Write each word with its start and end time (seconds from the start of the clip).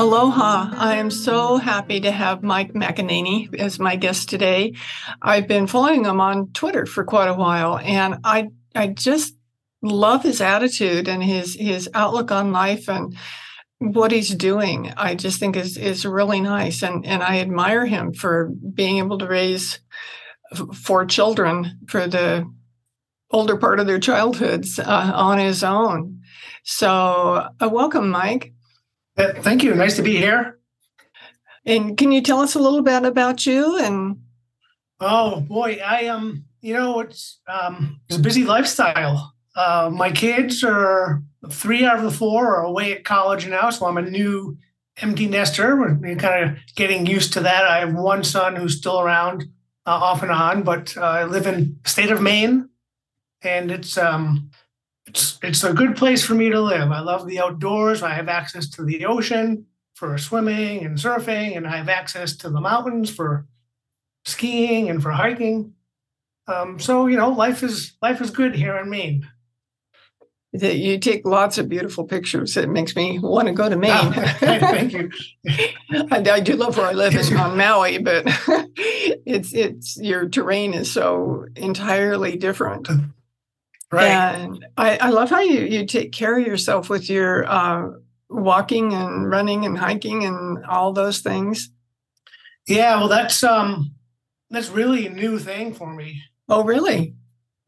Aloha. 0.00 0.70
I 0.78 0.96
am 0.96 1.10
so 1.10 1.58
happy 1.58 2.00
to 2.00 2.10
have 2.10 2.42
Mike 2.42 2.72
McEnany 2.72 3.54
as 3.60 3.78
my 3.78 3.96
guest 3.96 4.30
today. 4.30 4.72
I've 5.20 5.46
been 5.46 5.66
following 5.66 6.06
him 6.06 6.22
on 6.22 6.52
Twitter 6.52 6.86
for 6.86 7.04
quite 7.04 7.28
a 7.28 7.34
while 7.34 7.78
and 7.78 8.16
I 8.24 8.48
I 8.74 8.86
just 8.86 9.36
love 9.82 10.22
his 10.22 10.40
attitude 10.40 11.06
and 11.06 11.22
his 11.22 11.54
his 11.54 11.86
outlook 11.92 12.32
on 12.32 12.50
life 12.50 12.88
and 12.88 13.14
what 13.76 14.10
he's 14.10 14.34
doing. 14.34 14.90
I 14.96 15.16
just 15.16 15.38
think 15.38 15.54
is 15.54 15.76
is 15.76 16.06
really 16.06 16.40
nice 16.40 16.82
and 16.82 17.04
and 17.04 17.22
I 17.22 17.40
admire 17.40 17.84
him 17.84 18.14
for 18.14 18.50
being 18.72 18.96
able 18.96 19.18
to 19.18 19.26
raise 19.26 19.80
four 20.72 21.04
children 21.04 21.78
for 21.88 22.06
the 22.06 22.50
older 23.32 23.58
part 23.58 23.78
of 23.78 23.86
their 23.86 24.00
childhoods 24.00 24.78
uh, 24.78 25.12
on 25.14 25.36
his 25.36 25.62
own. 25.62 26.22
So, 26.64 27.50
uh, 27.60 27.68
welcome 27.70 28.08
Mike. 28.08 28.54
Thank 29.42 29.62
you. 29.62 29.74
Nice 29.74 29.96
to 29.96 30.02
be 30.02 30.16
here. 30.16 30.58
And 31.66 31.96
can 31.96 32.10
you 32.10 32.22
tell 32.22 32.40
us 32.40 32.54
a 32.54 32.58
little 32.58 32.82
bit 32.82 33.04
about 33.04 33.44
you? 33.46 33.78
And 33.78 34.20
oh 35.00 35.40
boy, 35.40 35.80
I 35.84 36.02
am. 36.02 36.16
Um, 36.16 36.44
you 36.62 36.74
know, 36.74 37.00
it's 37.00 37.40
um, 37.48 38.00
it's 38.08 38.18
a 38.18 38.22
busy 38.22 38.44
lifestyle. 38.44 39.34
Uh, 39.56 39.90
my 39.92 40.10
kids 40.10 40.62
are 40.62 41.22
three 41.50 41.84
out 41.84 41.96
of 41.96 42.04
the 42.04 42.10
four 42.10 42.56
are 42.56 42.64
away 42.64 42.92
at 42.92 43.04
college 43.04 43.46
now, 43.46 43.70
so 43.70 43.86
I'm 43.86 43.96
a 43.96 44.02
new 44.02 44.58
empty 44.98 45.26
nester. 45.26 45.76
We're 45.76 46.16
kind 46.16 46.50
of 46.50 46.58
getting 46.76 47.06
used 47.06 47.32
to 47.32 47.40
that. 47.40 47.64
I 47.64 47.78
have 47.78 47.94
one 47.94 48.24
son 48.24 48.56
who's 48.56 48.76
still 48.76 49.00
around 49.00 49.44
uh, 49.86 49.90
off 49.90 50.22
and 50.22 50.30
on, 50.30 50.62
but 50.62 50.96
uh, 50.96 51.00
I 51.00 51.24
live 51.24 51.46
in 51.46 51.78
the 51.82 51.88
state 51.88 52.10
of 52.10 52.20
Maine, 52.20 52.68
and 53.42 53.70
it's 53.70 53.96
um, 53.96 54.49
it's 55.10 55.38
it's 55.42 55.64
a 55.64 55.72
good 55.72 55.96
place 55.96 56.24
for 56.24 56.34
me 56.34 56.50
to 56.50 56.60
live. 56.60 56.92
I 56.92 57.00
love 57.00 57.26
the 57.26 57.40
outdoors. 57.40 58.02
I 58.02 58.10
have 58.10 58.28
access 58.28 58.68
to 58.70 58.84
the 58.84 59.06
ocean 59.06 59.66
for 59.94 60.16
swimming 60.18 60.84
and 60.84 60.96
surfing, 60.96 61.56
and 61.56 61.66
I 61.66 61.76
have 61.76 61.88
access 61.88 62.36
to 62.38 62.48
the 62.48 62.60
mountains 62.60 63.10
for 63.10 63.46
skiing 64.24 64.88
and 64.88 65.02
for 65.02 65.10
hiking. 65.10 65.74
Um, 66.46 66.78
so 66.78 67.06
you 67.06 67.16
know, 67.16 67.30
life 67.30 67.62
is 67.64 67.96
life 68.00 68.20
is 68.20 68.30
good 68.30 68.54
here 68.54 68.76
in 68.76 68.88
Maine. 68.88 69.28
You 70.52 70.98
take 70.98 71.24
lots 71.24 71.58
of 71.58 71.68
beautiful 71.68 72.04
pictures. 72.04 72.56
It 72.56 72.68
makes 72.68 72.96
me 72.96 73.20
want 73.20 73.46
to 73.46 73.54
go 73.54 73.68
to 73.68 73.76
Maine. 73.76 73.92
Oh, 73.92 74.10
thank 74.10 74.92
you. 74.92 75.10
I, 76.10 76.24
I, 76.28 76.40
do 76.40 76.56
love 76.56 76.76
where 76.76 76.86
I 76.86 76.92
live. 76.92 77.14
It's 77.14 77.32
on 77.32 77.56
Maui, 77.56 77.98
but 77.98 78.24
it's 78.76 79.52
it's 79.54 79.96
your 80.00 80.28
terrain 80.28 80.74
is 80.74 80.90
so 80.90 81.46
entirely 81.56 82.36
different. 82.36 82.88
Right. 83.92 84.06
And 84.06 84.64
I, 84.76 84.98
I 84.98 85.10
love 85.10 85.30
how 85.30 85.40
you, 85.40 85.62
you 85.62 85.84
take 85.84 86.12
care 86.12 86.38
of 86.38 86.46
yourself 86.46 86.88
with 86.88 87.10
your 87.10 87.44
uh, 87.48 87.90
walking 88.28 88.92
and 88.92 89.28
running 89.28 89.66
and 89.66 89.76
hiking 89.76 90.24
and 90.24 90.64
all 90.66 90.92
those 90.92 91.18
things. 91.18 91.70
Yeah, 92.68 92.98
well, 92.98 93.08
that's 93.08 93.42
um, 93.42 93.92
that's 94.48 94.68
really 94.68 95.06
a 95.06 95.10
new 95.10 95.40
thing 95.40 95.74
for 95.74 95.92
me. 95.92 96.22
Oh, 96.48 96.62
really? 96.62 97.16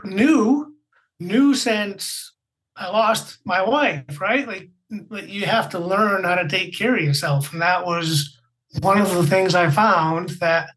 New, 0.05 0.77
new 1.19 1.55
since 1.55 2.33
I 2.77 2.89
lost 2.89 3.39
my 3.45 3.63
wife. 3.63 4.21
Right, 4.21 4.47
like, 4.47 4.71
like 5.09 5.29
you 5.29 5.47
have 5.47 5.71
to 5.71 5.81
learn 5.81 6.23
how 6.23 6.37
to 6.37 6.49
take 6.49 6.77
care 6.77 6.95
of 6.95 7.03
yourself, 7.03 7.53
and 7.53 7.63
that 7.63 7.85
was 7.85 8.39
one 8.81 9.01
of 9.01 9.13
the 9.13 9.27
things 9.27 9.57
I 9.57 9.71
found 9.71 10.31
that 10.41 10.71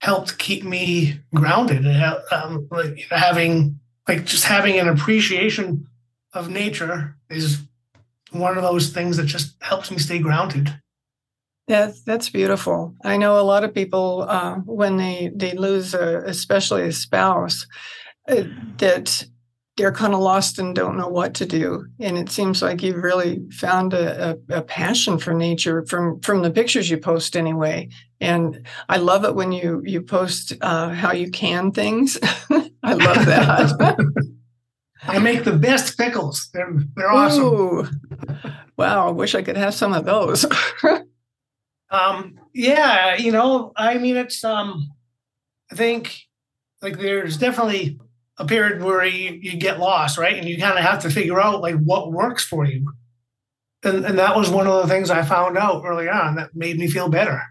helped 0.00 0.38
keep 0.38 0.62
me 0.62 1.18
grounded. 1.34 1.84
Um, 2.30 2.68
like 2.70 3.06
having 3.10 3.79
like 4.10 4.24
just 4.24 4.44
having 4.44 4.76
an 4.78 4.88
appreciation 4.88 5.86
of 6.32 6.50
nature 6.50 7.16
is 7.28 7.62
one 8.32 8.56
of 8.56 8.64
those 8.64 8.90
things 8.90 9.16
that 9.16 9.26
just 9.26 9.54
helps 9.60 9.90
me 9.90 9.98
stay 9.98 10.18
grounded. 10.18 10.74
That's 11.68 12.02
that's 12.02 12.28
beautiful. 12.28 12.94
I 13.04 13.16
know 13.16 13.38
a 13.38 13.46
lot 13.52 13.62
of 13.62 13.72
people 13.72 14.26
uh, 14.28 14.56
when 14.66 14.96
they 14.96 15.30
they 15.32 15.52
lose, 15.52 15.94
a, 15.94 16.22
especially 16.26 16.82
a 16.82 16.92
spouse, 16.92 17.66
uh, 18.28 18.44
that 18.78 19.26
they're 19.76 19.92
kind 19.92 20.12
of 20.12 20.20
lost 20.20 20.58
and 20.58 20.74
don't 20.74 20.98
know 20.98 21.08
what 21.08 21.34
to 21.34 21.46
do. 21.46 21.86
And 22.00 22.18
it 22.18 22.30
seems 22.30 22.60
like 22.60 22.82
you've 22.82 23.04
really 23.04 23.48
found 23.52 23.94
a, 23.94 24.30
a, 24.30 24.56
a, 24.58 24.62
passion 24.62 25.18
for 25.18 25.32
nature 25.32 25.86
from 25.86 26.20
from 26.20 26.42
the 26.42 26.50
pictures 26.50 26.90
you 26.90 26.98
post 26.98 27.36
anyway. 27.36 27.88
And 28.20 28.66
I 28.88 28.96
love 28.96 29.24
it 29.24 29.36
when 29.36 29.52
you 29.52 29.82
you 29.84 30.02
post 30.02 30.52
uh, 30.60 30.88
how 30.88 31.12
you 31.12 31.30
can 31.30 31.70
things. 31.70 32.18
I 32.82 32.94
love 32.94 33.26
that. 33.26 33.96
I 35.02 35.18
make 35.18 35.44
the 35.44 35.52
best 35.52 35.96
pickles. 35.96 36.50
They're 36.52 36.72
they're 36.94 37.10
awesome. 37.10 37.44
Ooh. 37.44 37.88
Wow, 38.76 39.08
I 39.08 39.10
wish 39.10 39.34
I 39.34 39.42
could 39.42 39.56
have 39.56 39.74
some 39.74 39.92
of 39.92 40.04
those. 40.04 40.46
um, 41.90 42.38
yeah, 42.54 43.16
you 43.16 43.32
know, 43.32 43.72
I 43.76 43.98
mean, 43.98 44.16
it's 44.16 44.44
um, 44.44 44.92
I 45.70 45.74
think 45.74 46.16
like 46.82 46.98
there's 46.98 47.36
definitely 47.36 47.98
a 48.38 48.46
period 48.46 48.82
where 48.82 49.04
you, 49.04 49.38
you 49.40 49.56
get 49.58 49.78
lost, 49.78 50.18
right? 50.18 50.36
And 50.36 50.48
you 50.48 50.58
kind 50.58 50.78
of 50.78 50.84
have 50.84 51.02
to 51.02 51.10
figure 51.10 51.40
out 51.40 51.60
like 51.60 51.76
what 51.76 52.12
works 52.12 52.44
for 52.44 52.64
you. 52.64 52.92
And, 53.82 54.04
and 54.04 54.18
that 54.18 54.36
was 54.36 54.50
one 54.50 54.66
of 54.66 54.82
the 54.82 54.88
things 54.88 55.10
I 55.10 55.22
found 55.22 55.56
out 55.56 55.84
early 55.84 56.08
on 56.08 56.36
that 56.36 56.54
made 56.54 56.78
me 56.78 56.88
feel 56.88 57.08
better. 57.08 57.42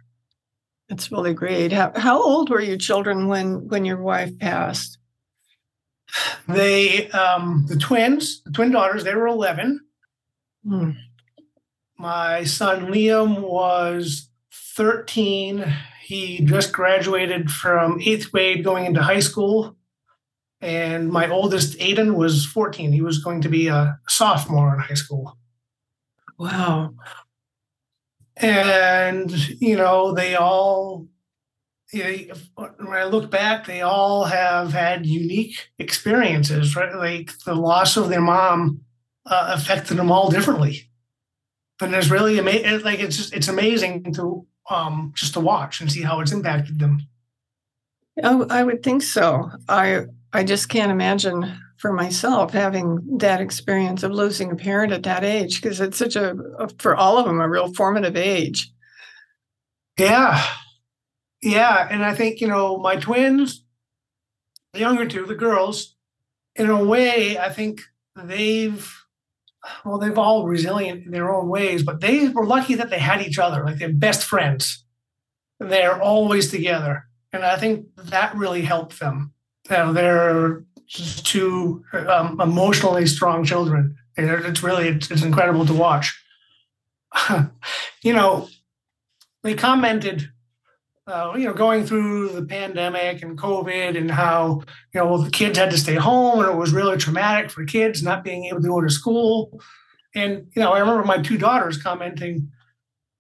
That's 0.88 1.12
really 1.12 1.34
great. 1.34 1.72
How, 1.72 1.92
how 1.96 2.22
old 2.22 2.50
were 2.50 2.62
your 2.62 2.78
children 2.78 3.28
when 3.28 3.68
when 3.68 3.86
your 3.86 4.02
wife 4.02 4.38
passed? 4.40 4.99
They 6.48 7.10
um, 7.12 7.66
the 7.68 7.78
twins, 7.78 8.42
the 8.44 8.52
twin 8.52 8.72
daughters, 8.72 9.04
they 9.04 9.16
were 9.16 9.28
eleven. 9.28 9.82
Hmm. 10.68 10.92
My 11.98 12.44
son 12.44 12.88
Liam 12.88 13.42
was 13.42 14.30
thirteen. 14.52 15.74
He 16.02 16.42
just 16.42 16.74
graduated 16.74 17.52
from 17.52 18.02
eighth 18.02 18.32
grade, 18.32 18.64
going 18.64 18.86
into 18.86 19.04
high 19.04 19.20
school 19.20 19.78
and 20.62 21.10
my 21.10 21.30
oldest 21.30 21.78
Aiden 21.80 22.16
was 22.16 22.46
14. 22.46 22.92
He 22.92 23.02
was 23.02 23.20
going 23.20 23.42
to 23.42 23.50
be 23.50 23.68
a 23.68 23.98
sophomore 24.08 24.74
in 24.74 24.80
high 24.80 24.94
school. 24.94 25.38
Wow. 26.38 26.94
And 28.36 29.32
you 29.62 29.76
know, 29.76 30.14
they 30.14 30.36
all 30.36 31.08
when 31.92 32.94
I 32.94 33.06
look 33.06 33.32
back, 33.32 33.66
they 33.66 33.82
all 33.82 34.26
have 34.26 34.74
had 34.74 35.06
unique 35.06 35.70
experiences, 35.80 36.76
right? 36.76 36.94
Like 36.96 37.38
the 37.46 37.56
loss 37.56 37.98
of 37.98 38.10
their 38.10 38.22
mom 38.22 38.82
uh, 39.26 39.56
affected 39.56 39.98
them 39.98 40.12
all 40.12 40.30
differently. 40.30 40.90
And 41.82 41.96
it's 41.96 42.10
really 42.10 42.38
amazing. 42.38 42.82
Like 42.82 43.00
it's 43.00 43.18
just, 43.18 43.34
it's 43.34 43.48
amazing 43.48 44.14
to 44.14 44.46
um, 44.70 45.14
just 45.16 45.34
to 45.34 45.40
watch 45.40 45.82
and 45.82 45.92
see 45.92 46.02
how 46.02 46.20
it's 46.20 46.32
impacted 46.32 46.80
them. 46.80 47.08
Oh, 48.22 48.46
I 48.50 48.64
would 48.64 48.84
think 48.84 49.02
so. 49.02 49.50
I 49.68 50.06
I 50.34 50.44
just 50.44 50.70
can't 50.70 50.92
imagine 50.92 51.58
for 51.78 51.94
myself 51.94 52.52
having 52.52 53.18
that 53.18 53.40
experience 53.40 54.04
of 54.04 54.12
losing 54.12 54.52
a 54.52 54.56
parent 54.56 54.92
at 54.92 55.04
that 55.04 55.24
age 55.24 55.62
because 55.62 55.80
it's 55.80 55.98
such 55.98 56.18
a, 56.18 56.36
for 56.78 56.94
all 56.96 57.18
of 57.18 57.26
them, 57.26 57.40
a 57.40 57.48
real 57.48 57.74
formative 57.74 58.18
age. 58.18 58.70
Yeah. 59.98 60.44
Yeah. 61.42 61.88
And 61.90 62.04
I 62.04 62.14
think, 62.14 62.42
you 62.42 62.48
know, 62.48 62.78
my 62.78 62.96
twins, 62.98 63.64
the 64.74 64.80
younger 64.80 65.06
two, 65.06 65.26
the 65.26 65.36
girls, 65.36 65.96
in 66.56 66.70
a 66.70 66.84
way, 66.84 67.38
I 67.38 67.50
think 67.50 67.82
they've, 68.16 68.94
well, 69.86 69.98
they've 69.98 70.18
all 70.18 70.46
resilient 70.46 71.06
in 71.06 71.12
their 71.12 71.34
own 71.34 71.48
ways, 71.48 71.84
but 71.84 72.02
they 72.02 72.28
were 72.30 72.46
lucky 72.46 72.76
that 72.76 72.90
they 72.90 73.00
had 73.00 73.22
each 73.22 73.40
other, 73.40 73.64
like 73.64 73.78
they're 73.78 73.90
best 73.94 74.24
friends. 74.24 74.84
And 75.60 75.72
They're 75.72 76.02
always 76.02 76.52
together. 76.52 77.06
And 77.32 77.44
I 77.44 77.58
think 77.58 77.88
that 77.96 78.36
really 78.36 78.62
helped 78.62 79.00
them 79.00 79.34
You 79.70 79.78
know, 79.78 79.94
they're 79.94 80.64
just 80.88 81.26
two 81.26 81.84
um, 81.94 82.40
emotionally 82.42 83.06
strong 83.06 83.44
children. 83.46 83.96
It's 84.18 84.64
really 84.64 84.88
it's, 84.90 85.12
it's 85.12 85.24
incredible 85.24 85.66
to 85.66 85.74
watch. 85.74 86.22
you 88.02 88.14
know, 88.14 88.50
they 89.44 89.54
commented, 89.54 90.30
uh, 91.10 91.34
you 91.36 91.46
know, 91.46 91.54
going 91.54 91.86
through 91.86 92.30
the 92.30 92.46
pandemic 92.46 93.24
and 93.24 93.38
COVID 93.38 93.98
and 93.98 94.12
how 94.12 94.62
you 94.94 95.00
know 95.00 95.18
the 95.18 95.32
kids 95.32 95.58
had 95.58 95.72
to 95.72 95.78
stay 95.78 95.96
home 95.96 96.40
and 96.40 96.50
it 96.50 96.56
was 96.56 96.72
really 96.72 96.98
traumatic 96.98 97.50
for 97.50 97.66
kids 97.66 98.04
not 98.04 98.24
being 98.24 98.46
able 98.46 98.62
to 98.62 98.68
go 98.68 98.82
to 98.82 98.90
school. 98.90 99.62
And 100.16 100.48
you 100.56 100.62
know, 100.62 100.74
I 100.74 100.80
remember 100.80 101.04
my 101.04 101.22
two 101.22 101.38
daughters 101.38 101.82
commenting, 101.82 102.52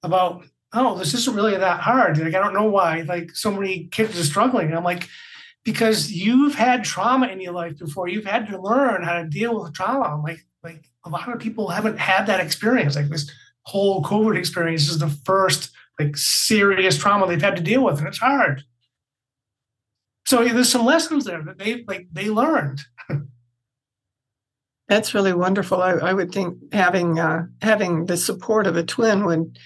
about, 0.03 0.45
oh, 0.74 0.97
this 0.97 1.13
isn't 1.13 1.36
really 1.36 1.57
that 1.57 1.81
hard. 1.81 2.18
Like, 2.18 2.36
I 2.36 2.39
don't 2.39 2.53
know 2.53 2.69
why 2.69 3.01
like 3.01 3.36
so 3.36 3.51
many 3.51 3.86
kids 3.86 4.19
are 4.19 4.24
struggling. 4.24 4.74
I'm 4.74 4.83
like, 4.83 5.07
because 5.63 6.12
you've 6.12 6.56
had 6.56 6.83
trauma 6.83 7.27
in 7.27 7.41
your 7.41 7.53
life 7.53 7.77
before. 7.77 8.07
You've 8.07 8.25
had 8.25 8.47
to 8.47 8.62
learn 8.62 9.03
how 9.03 9.21
to 9.21 9.27
deal 9.27 9.62
with 9.62 9.74
trauma. 9.74 10.21
Like, 10.21 10.45
like 10.63 10.89
a 11.06 11.09
lot 11.09 11.30
of 11.30 11.39
people 11.39 11.69
haven't 11.69 12.00
had 12.00 12.27
that 12.27 12.39
experience. 12.39 12.95
Like 12.95 13.09
this 13.09 13.30
whole 13.63 14.03
COVID 14.03 14.38
experience 14.38 14.89
is 14.89 15.00
the 15.00 15.09
first 15.09 15.71
like 16.00 16.18
serious 16.18 16.98
trauma 16.98 17.28
they've 17.28 17.42
had 17.42 17.57
to 17.57 17.62
deal 17.62 17.84
with, 17.84 18.00
and 18.00 18.07
it's 18.07 18.19
hard. 18.19 18.63
So 20.25 20.44
there's 20.44 20.72
some 20.72 20.86
lessons 20.86 21.25
there 21.25 21.44
that 21.44 21.57
they 21.57 21.84
like 21.88 22.07
they 22.12 22.30
learned. 22.30 22.81
That's 24.88 25.13
really 25.13 25.34
wonderful. 25.34 25.81
I, 25.81 25.92
I 25.94 26.13
would 26.13 26.31
think 26.31 26.57
having 26.72 27.19
uh, 27.19 27.46
having 27.62 28.06
the 28.06 28.18
support 28.18 28.66
of 28.68 28.75
a 28.75 28.84
twin 28.84 29.25
would 29.25 29.57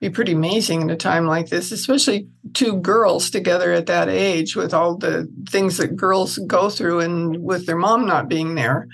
be 0.00 0.10
pretty 0.10 0.32
amazing 0.32 0.82
in 0.82 0.90
a 0.90 0.96
time 0.96 1.26
like 1.26 1.48
this, 1.48 1.72
especially 1.72 2.28
two 2.54 2.76
girls 2.78 3.30
together 3.30 3.72
at 3.72 3.86
that 3.86 4.08
age 4.08 4.54
with 4.54 4.72
all 4.72 4.96
the 4.96 5.28
things 5.48 5.76
that 5.78 5.96
girls 5.96 6.38
go 6.46 6.70
through 6.70 7.00
and 7.00 7.42
with 7.42 7.66
their 7.66 7.76
mom 7.76 8.06
not 8.06 8.28
being 8.28 8.54
there. 8.54 8.86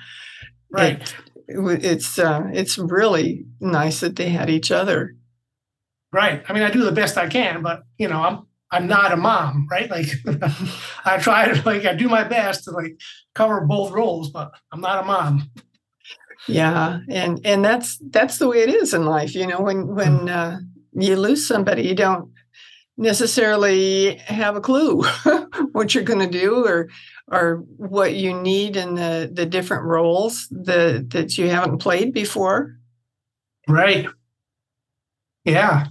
Right. 0.70 1.14
It, 1.46 1.84
it's 1.84 2.18
uh, 2.18 2.48
it's 2.52 2.78
really 2.78 3.44
nice 3.60 4.00
that 4.00 4.16
they 4.16 4.30
had 4.30 4.48
each 4.48 4.70
other. 4.70 5.14
Right. 6.14 6.44
I 6.48 6.52
mean, 6.52 6.62
I 6.62 6.70
do 6.70 6.84
the 6.84 6.92
best 6.92 7.18
I 7.18 7.26
can, 7.26 7.60
but 7.60 7.82
you 7.98 8.06
know, 8.06 8.22
I'm 8.22 8.46
I'm 8.70 8.86
not 8.86 9.10
a 9.10 9.16
mom, 9.16 9.66
right? 9.68 9.90
Like 9.90 10.06
I 11.04 11.18
try 11.18 11.48
to 11.48 11.60
like 11.66 11.84
I 11.86 11.92
do 11.92 12.08
my 12.08 12.22
best 12.22 12.64
to 12.64 12.70
like 12.70 13.00
cover 13.34 13.62
both 13.62 13.90
roles, 13.90 14.30
but 14.30 14.52
I'm 14.70 14.80
not 14.80 15.02
a 15.02 15.06
mom. 15.06 15.50
Yeah, 16.46 17.00
and 17.08 17.44
and 17.44 17.64
that's 17.64 17.98
that's 18.10 18.38
the 18.38 18.46
way 18.46 18.58
it 18.58 18.68
is 18.68 18.94
in 18.94 19.06
life. 19.06 19.34
You 19.34 19.48
know, 19.48 19.60
when 19.60 19.88
when 19.88 20.28
mm. 20.28 20.30
uh, 20.30 20.60
you 20.92 21.16
lose 21.16 21.48
somebody, 21.48 21.82
you 21.82 21.96
don't 21.96 22.30
necessarily 22.96 24.14
have 24.18 24.54
a 24.54 24.60
clue 24.60 25.02
what 25.72 25.96
you're 25.96 26.04
going 26.04 26.30
to 26.30 26.38
do 26.38 26.64
or 26.64 26.90
or 27.26 27.64
what 27.76 28.14
you 28.14 28.32
need 28.32 28.76
in 28.76 28.94
the 28.94 29.28
the 29.32 29.46
different 29.46 29.82
roles 29.82 30.46
that 30.52 31.10
that 31.10 31.36
you 31.36 31.48
haven't 31.48 31.78
played 31.78 32.12
before. 32.12 32.76
Right. 33.66 34.06
Yeah, 35.44 35.88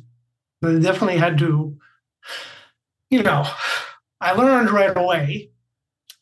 I 0.65 0.80
definitely 0.80 1.18
had 1.18 1.38
to. 1.39 1.77
You 3.10 3.24
know, 3.24 3.45
I 4.19 4.31
learned 4.31 4.71
right 4.71 4.95
away 4.95 5.51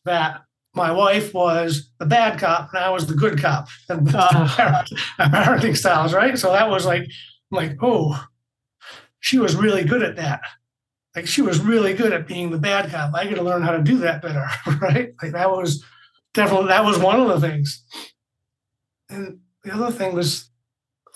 that 0.05 0.41
my 0.73 0.91
wife 0.91 1.33
was 1.33 1.89
the 1.99 2.05
bad 2.05 2.39
cop 2.39 2.73
and 2.73 2.83
I 2.83 2.89
was 2.89 3.07
the 3.07 3.13
good 3.13 3.39
cop 3.39 3.67
and 3.89 4.13
uh, 4.13 4.83
parenting 5.19 5.75
styles, 5.75 6.13
right? 6.13 6.37
So 6.37 6.51
that 6.51 6.69
was 6.69 6.85
like, 6.85 7.09
like, 7.51 7.77
oh, 7.81 8.25
she 9.19 9.37
was 9.37 9.55
really 9.55 9.83
good 9.83 10.01
at 10.01 10.15
that. 10.15 10.41
Like 11.15 11.27
she 11.27 11.41
was 11.41 11.59
really 11.59 11.93
good 11.93 12.13
at 12.13 12.27
being 12.27 12.51
the 12.51 12.57
bad 12.57 12.89
cop. 12.89 13.13
I 13.13 13.25
got 13.25 13.35
to 13.35 13.43
learn 13.43 13.61
how 13.61 13.71
to 13.71 13.83
do 13.83 13.97
that 13.99 14.21
better, 14.21 14.47
right? 14.81 15.13
Like 15.21 15.33
that 15.33 15.51
was 15.51 15.83
definitely 16.33 16.67
that 16.67 16.85
was 16.85 16.97
one 16.97 17.19
of 17.19 17.27
the 17.27 17.47
things. 17.47 17.83
And 19.09 19.39
the 19.63 19.73
other 19.73 19.91
thing 19.91 20.15
was 20.15 20.49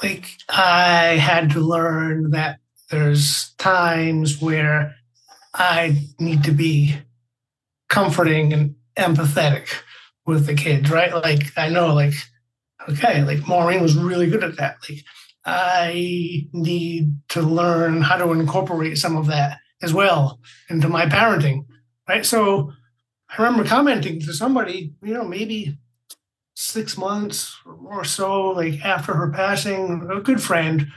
like 0.04 0.30
I 0.50 1.16
had 1.16 1.52
to 1.52 1.62
learn 1.62 2.32
that 2.32 2.60
there's 2.96 3.50
times 3.58 4.42
where 4.42 4.96
I 5.54 6.02
need 6.18 6.46
to 6.46 6.52
be 6.52 6.96
comforting 7.90 8.54
and 8.54 8.76
empathetic 8.98 9.68
with 10.26 10.46
the 10.46 10.54
kids, 10.54 10.90
right? 10.90 11.14
Like 11.14 11.58
I 11.58 11.68
know, 11.70 11.94
like 11.94 12.14
okay, 12.90 13.24
like 13.24 13.48
Maureen 13.48 13.82
was 13.82 13.98
really 13.98 14.30
good 14.30 14.44
at 14.44 14.56
that. 14.58 14.78
Like 14.90 15.00
I 15.46 16.48
need 16.54 17.20
to 17.30 17.42
learn 17.42 18.02
how 18.02 18.16
to 18.16 18.32
incorporate 18.32 18.98
some 18.98 19.18
of 19.18 19.28
that 19.28 19.58
as 19.82 19.94
well 19.94 20.40
into 20.70 20.88
my 20.88 21.06
parenting, 21.06 21.66
right? 22.08 22.26
So 22.26 22.72
I 23.30 23.44
remember 23.44 23.68
commenting 23.68 24.22
to 24.22 24.34
somebody, 24.34 24.94
you 25.04 25.14
know, 25.14 25.26
maybe 25.26 25.78
six 26.56 26.98
months 26.98 27.56
or 27.66 28.06
so, 28.06 28.52
like 28.52 28.86
after 28.86 29.14
her 29.14 29.30
passing, 29.32 30.08
a 30.10 30.22
good 30.22 30.42
friend 30.42 30.88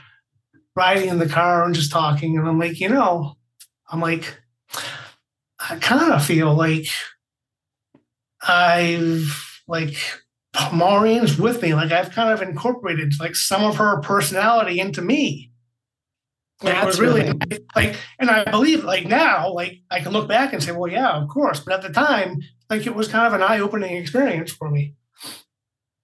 riding 0.79 1.09
in 1.09 1.19
the 1.19 1.29
car 1.29 1.65
and 1.65 1.75
just 1.75 1.91
talking, 1.91 2.39
and 2.39 2.49
I'm 2.49 2.59
like, 2.59 2.79
you 2.81 2.89
know, 2.89 3.37
I'm 3.91 4.01
like, 4.01 4.39
I 5.59 5.77
kind 5.81 6.13
of 6.13 6.25
feel 6.25 6.55
like 6.55 6.87
I've 8.47 9.61
like 9.67 9.97
Maureen's 10.73 11.37
with 11.37 11.61
me. 11.61 11.75
Like 11.75 11.91
I've 11.91 12.13
kind 12.13 12.33
of 12.33 12.41
incorporated 12.41 13.13
like 13.19 13.35
some 13.35 13.65
of 13.65 13.77
her 13.77 14.01
personality 14.01 14.79
into 14.79 15.03
me. 15.03 15.51
Like 16.63 16.75
That's 16.75 16.85
it 16.85 16.87
was 16.87 17.01
really, 17.01 17.33
like, 17.77 17.97
and 18.19 18.31
I 18.31 18.45
believe 18.51 18.85
like 18.85 19.07
now, 19.07 19.53
like 19.53 19.81
I 19.91 20.01
can 20.01 20.13
look 20.13 20.29
back 20.29 20.53
and 20.53 20.63
say, 20.63 20.73
well, 20.73 20.91
yeah, 20.91 21.11
of 21.11 21.29
course. 21.29 21.61
But 21.61 21.75
at 21.75 21.83
the 21.83 21.93
time, 21.93 22.41
like 22.71 22.87
it 22.87 22.95
was 22.95 23.09
kind 23.09 23.27
of 23.27 23.33
an 23.33 23.43
eye-opening 23.43 23.97
experience 23.97 24.53
for 24.53 24.71
me. 24.71 24.95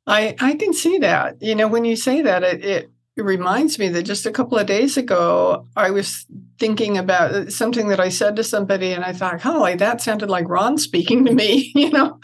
I 0.07 0.35
I 0.41 0.57
can 0.57 0.73
see 0.73 0.99
that. 0.99 1.41
You 1.41 1.55
know, 1.55 1.69
when 1.69 1.85
you 1.85 1.97
say 1.97 2.23
that, 2.23 2.43
it, 2.43 2.65
it 2.65 2.91
it 3.17 3.25
reminds 3.25 3.79
me 3.79 3.89
that 3.91 4.03
just 4.03 4.27
a 4.27 4.33
couple 4.33 4.59
of 4.59 4.67
days 4.67 4.97
ago, 4.97 5.69
I 5.77 5.93
was 5.93 6.27
thinking 6.59 6.99
about 6.99 7.31
uh, 7.31 7.49
something 7.49 7.87
that 7.89 8.01
I 8.01 8.09
said 8.09 8.35
to 8.37 8.43
somebody, 8.43 8.93
and 8.93 9.05
I 9.05 9.13
thought, 9.13 9.41
"Holy, 9.41 9.77
that 9.77 10.01
sounded 10.01 10.29
like 10.29 10.49
Ron 10.49 10.79
speaking 10.79 11.25
to 11.27 11.33
me," 11.33 11.71
you 11.77 11.91
know, 11.91 12.19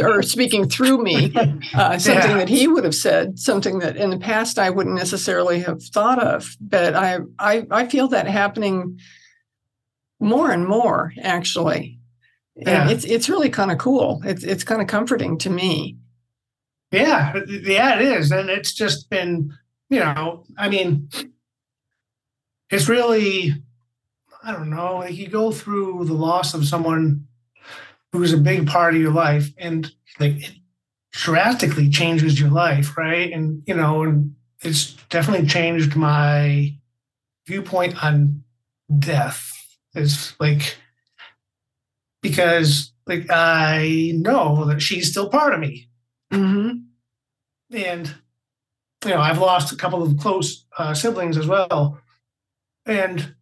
or 0.00 0.22
speaking 0.22 0.68
through 0.68 1.02
me, 1.02 1.32
uh, 1.74 1.98
something 1.98 2.30
yeah. 2.30 2.38
that 2.38 2.48
he 2.48 2.68
would 2.68 2.84
have 2.84 2.94
said, 2.94 3.38
something 3.40 3.80
that 3.80 3.96
in 3.96 4.10
the 4.10 4.18
past 4.18 4.60
I 4.60 4.70
wouldn't 4.70 4.94
necessarily 4.94 5.58
have 5.60 5.82
thought 5.82 6.22
of. 6.22 6.56
But 6.60 6.94
I, 6.94 7.18
I, 7.40 7.66
I 7.72 7.88
feel 7.88 8.06
that 8.08 8.28
happening 8.28 9.00
more 10.20 10.52
and 10.52 10.68
more, 10.68 11.12
actually. 11.20 11.98
Yeah. 12.54 12.82
And 12.82 12.90
it's 12.92 13.04
it's 13.04 13.28
really 13.28 13.50
kind 13.50 13.72
of 13.72 13.78
cool. 13.78 14.20
It's 14.24 14.44
it's 14.44 14.62
kind 14.62 14.80
of 14.80 14.86
comforting 14.86 15.36
to 15.38 15.50
me. 15.50 15.96
Yeah, 16.92 17.34
yeah, 17.48 17.98
it 17.98 18.02
is, 18.02 18.30
and 18.30 18.48
it's 18.48 18.72
just 18.72 19.10
been 19.10 19.52
you 19.88 20.00
know, 20.00 20.44
I 20.56 20.68
mean, 20.68 21.08
it's 22.70 22.88
really, 22.88 23.54
I 24.42 24.52
don't 24.52 24.70
know, 24.70 24.98
like 24.98 25.14
you 25.14 25.28
go 25.28 25.50
through 25.50 26.04
the 26.04 26.14
loss 26.14 26.54
of 26.54 26.66
someone 26.66 27.26
who's 28.12 28.32
a 28.32 28.38
big 28.38 28.66
part 28.66 28.94
of 28.94 29.00
your 29.00 29.12
life 29.12 29.50
and 29.58 29.90
like 30.18 30.42
it 30.42 30.52
drastically 31.12 31.90
changes 31.90 32.40
your 32.40 32.50
life, 32.50 32.96
right? 32.96 33.32
And, 33.32 33.62
you 33.66 33.74
know, 33.74 34.02
and 34.02 34.34
it's 34.62 34.94
definitely 35.10 35.46
changed 35.46 35.96
my 35.96 36.74
viewpoint 37.46 38.02
on 38.04 38.44
death. 38.98 39.52
It's 39.94 40.38
like, 40.38 40.76
because 42.22 42.92
like 43.06 43.26
I 43.30 44.12
know 44.14 44.64
that 44.66 44.82
she's 44.82 45.10
still 45.10 45.28
part 45.28 45.54
of 45.54 45.60
me. 45.60 45.88
Mm-hmm. 46.32 46.78
And 47.74 48.14
you 49.04 49.10
know, 49.10 49.20
I've 49.20 49.38
lost 49.38 49.72
a 49.72 49.76
couple 49.76 50.02
of 50.02 50.16
close 50.18 50.64
uh, 50.76 50.94
siblings 50.94 51.36
as 51.36 51.46
well, 51.46 52.00
and 52.86 53.34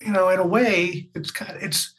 you 0.00 0.12
know, 0.12 0.28
in 0.28 0.40
a 0.40 0.46
way, 0.46 1.08
it's 1.14 1.30
kind 1.30 1.56
of, 1.56 1.62
it's 1.62 1.94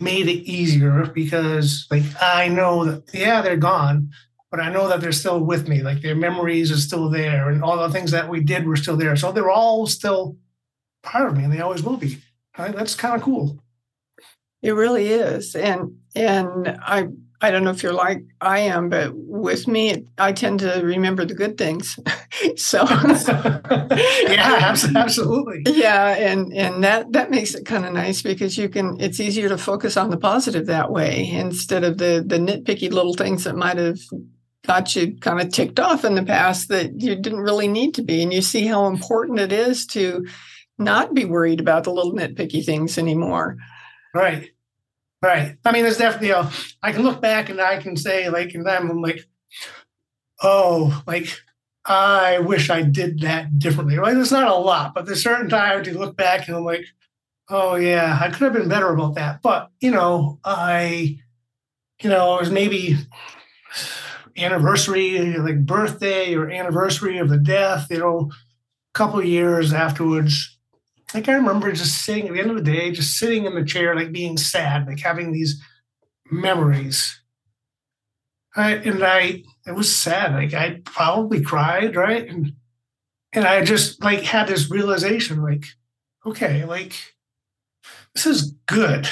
made 0.00 0.28
it 0.28 0.48
easier 0.48 1.06
because 1.06 1.86
like 1.90 2.02
I 2.20 2.48
know 2.48 2.84
that 2.84 3.02
yeah, 3.12 3.42
they're 3.42 3.56
gone, 3.56 4.10
but 4.50 4.60
I 4.60 4.70
know 4.70 4.88
that 4.88 5.00
they're 5.00 5.12
still 5.12 5.40
with 5.40 5.68
me. 5.68 5.82
Like 5.82 6.02
their 6.02 6.14
memories 6.14 6.70
are 6.70 6.76
still 6.76 7.08
there, 7.10 7.50
and 7.50 7.62
all 7.62 7.76
the 7.76 7.90
things 7.90 8.12
that 8.12 8.28
we 8.28 8.40
did 8.40 8.66
were 8.66 8.76
still 8.76 8.96
there. 8.96 9.16
So 9.16 9.32
they're 9.32 9.50
all 9.50 9.86
still 9.86 10.36
part 11.02 11.28
of 11.28 11.36
me, 11.36 11.44
and 11.44 11.52
they 11.52 11.60
always 11.60 11.82
will 11.82 11.96
be. 11.96 12.18
Right? 12.56 12.74
That's 12.74 12.94
kind 12.94 13.16
of 13.16 13.22
cool. 13.22 13.58
It 14.62 14.72
really 14.72 15.08
is, 15.08 15.56
and 15.56 15.98
and 16.14 16.68
I 16.80 17.08
I 17.40 17.50
don't 17.50 17.64
know 17.64 17.70
if 17.70 17.82
you're 17.82 17.92
like 17.92 18.24
I 18.40 18.60
am, 18.60 18.88
but 18.88 19.12
with 19.14 19.68
me, 19.68 20.06
I 20.18 20.32
tend 20.32 20.60
to 20.60 20.80
remember 20.82 21.24
the 21.24 21.34
good 21.34 21.58
things. 21.58 21.98
so 22.56 22.84
yeah, 22.88 24.74
absolutely. 24.96 25.62
Yeah, 25.66 26.14
and 26.16 26.52
and 26.52 26.82
that 26.84 27.12
that 27.12 27.30
makes 27.30 27.54
it 27.54 27.66
kind 27.66 27.84
of 27.84 27.92
nice 27.92 28.22
because 28.22 28.56
you 28.56 28.68
can. 28.68 28.98
It's 29.00 29.20
easier 29.20 29.48
to 29.48 29.58
focus 29.58 29.96
on 29.96 30.10
the 30.10 30.16
positive 30.16 30.66
that 30.66 30.90
way 30.90 31.28
instead 31.30 31.84
of 31.84 31.98
the 31.98 32.24
the 32.26 32.38
nitpicky 32.38 32.90
little 32.90 33.14
things 33.14 33.44
that 33.44 33.56
might 33.56 33.78
have 33.78 33.98
got 34.66 34.96
you 34.96 35.16
kind 35.18 35.40
of 35.40 35.52
ticked 35.52 35.78
off 35.78 36.04
in 36.04 36.14
the 36.14 36.22
past 36.22 36.68
that 36.68 37.00
you 37.00 37.14
didn't 37.16 37.40
really 37.40 37.68
need 37.68 37.94
to 37.94 38.02
be. 38.02 38.22
And 38.22 38.32
you 38.32 38.42
see 38.42 38.66
how 38.66 38.86
important 38.86 39.38
it 39.38 39.52
is 39.52 39.86
to 39.88 40.24
not 40.78 41.14
be 41.14 41.24
worried 41.24 41.60
about 41.60 41.84
the 41.84 41.92
little 41.92 42.14
nitpicky 42.14 42.64
things 42.64 42.98
anymore. 42.98 43.56
Right. 44.14 44.50
Right. 45.24 45.56
I 45.64 45.72
mean, 45.72 45.84
there's 45.84 45.96
definitely, 45.96 46.28
you 46.28 46.34
know, 46.34 46.50
I 46.82 46.92
can 46.92 47.02
look 47.02 47.22
back 47.22 47.48
and 47.48 47.58
I 47.58 47.78
can 47.78 47.96
say, 47.96 48.28
like, 48.28 48.52
and 48.52 48.68
I'm 48.68 49.00
like, 49.00 49.26
oh, 50.42 51.02
like, 51.06 51.34
I 51.86 52.40
wish 52.40 52.68
I 52.68 52.82
did 52.82 53.20
that 53.20 53.58
differently. 53.58 53.96
Like, 53.96 54.12
there's 54.12 54.30
not 54.30 54.48
a 54.48 54.54
lot, 54.54 54.92
but 54.94 55.06
there's 55.06 55.22
certain 55.22 55.48
times 55.48 55.86
you 55.86 55.94
look 55.94 56.14
back 56.14 56.46
and 56.46 56.58
I'm 56.58 56.64
like, 56.66 56.84
oh, 57.48 57.76
yeah, 57.76 58.18
I 58.20 58.28
could 58.28 58.42
have 58.42 58.52
been 58.52 58.68
better 58.68 58.92
about 58.92 59.14
that. 59.14 59.40
But, 59.40 59.70
you 59.80 59.92
know, 59.92 60.40
I, 60.44 61.18
you 62.02 62.10
know, 62.10 62.36
it 62.36 62.40
was 62.40 62.50
maybe 62.50 62.98
anniversary, 64.36 65.38
like 65.38 65.64
birthday 65.64 66.34
or 66.34 66.50
anniversary 66.50 67.16
of 67.16 67.30
the 67.30 67.38
death, 67.38 67.86
you 67.88 67.98
know, 67.98 68.30
a 68.30 68.98
couple 68.98 69.24
years 69.24 69.72
afterwards, 69.72 70.53
like 71.14 71.28
I 71.28 71.34
remember 71.34 71.70
just 71.72 72.04
sitting 72.04 72.26
at 72.26 72.34
the 72.34 72.40
end 72.40 72.50
of 72.50 72.56
the 72.56 72.72
day, 72.72 72.90
just 72.90 73.16
sitting 73.16 73.46
in 73.46 73.54
the 73.54 73.64
chair, 73.64 73.94
like 73.94 74.10
being 74.10 74.36
sad, 74.36 74.86
like 74.86 74.98
having 74.98 75.32
these 75.32 75.62
memories. 76.30 77.20
I, 78.56 78.74
and 78.74 79.02
I, 79.02 79.44
it 79.66 79.74
was 79.74 79.94
sad. 79.94 80.32
Like 80.34 80.54
I 80.54 80.80
probably 80.84 81.40
cried, 81.40 81.94
right? 81.96 82.28
And 82.28 82.52
and 83.32 83.44
I 83.44 83.64
just 83.64 84.02
like 84.02 84.22
had 84.22 84.48
this 84.48 84.70
realization, 84.70 85.42
like, 85.42 85.66
okay, 86.24 86.64
like 86.64 86.94
this 88.14 88.26
is 88.26 88.54
good. 88.66 89.08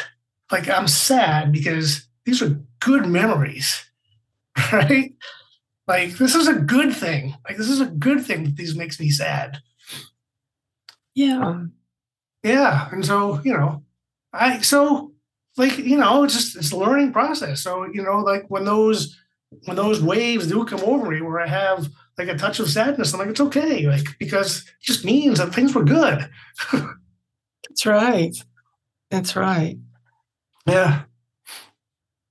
Like 0.50 0.68
I'm 0.68 0.88
sad 0.88 1.52
because 1.52 2.06
these 2.24 2.42
are 2.42 2.60
good 2.80 3.06
memories, 3.06 3.84
right? 4.72 5.14
Like 5.86 6.18
this 6.18 6.34
is 6.34 6.46
a 6.46 6.54
good 6.54 6.94
thing. 6.94 7.34
Like 7.48 7.56
this 7.56 7.68
is 7.68 7.80
a 7.80 7.86
good 7.86 8.24
thing 8.24 8.44
that 8.44 8.56
these 8.56 8.76
makes 8.76 9.00
me 9.00 9.10
sad. 9.10 9.58
Yeah. 11.14 11.64
Yeah. 12.42 12.88
And 12.90 13.04
so, 13.04 13.40
you 13.44 13.52
know, 13.52 13.82
I 14.32 14.60
so 14.60 15.12
like, 15.56 15.78
you 15.78 15.96
know, 15.96 16.24
it's 16.24 16.34
just 16.34 16.56
it's 16.56 16.72
a 16.72 16.76
learning 16.76 17.12
process. 17.12 17.60
So, 17.60 17.86
you 17.92 18.02
know, 18.02 18.18
like 18.20 18.44
when 18.48 18.64
those 18.64 19.18
when 19.64 19.76
those 19.76 20.02
waves 20.02 20.46
do 20.46 20.64
come 20.64 20.80
over 20.80 21.10
me 21.10 21.20
where 21.20 21.40
I 21.40 21.46
have 21.46 21.90
like 22.18 22.28
a 22.28 22.36
touch 22.36 22.58
of 22.58 22.70
sadness, 22.70 23.12
I'm 23.12 23.20
like, 23.20 23.28
it's 23.28 23.40
okay. 23.40 23.86
Like 23.86 24.18
because 24.18 24.60
it 24.60 24.82
just 24.82 25.04
means 25.04 25.38
that 25.38 25.54
things 25.54 25.74
were 25.74 25.84
good. 25.84 26.28
That's 26.72 27.86
right. 27.86 28.36
That's 29.10 29.36
right. 29.36 29.78
Yeah. 30.66 31.02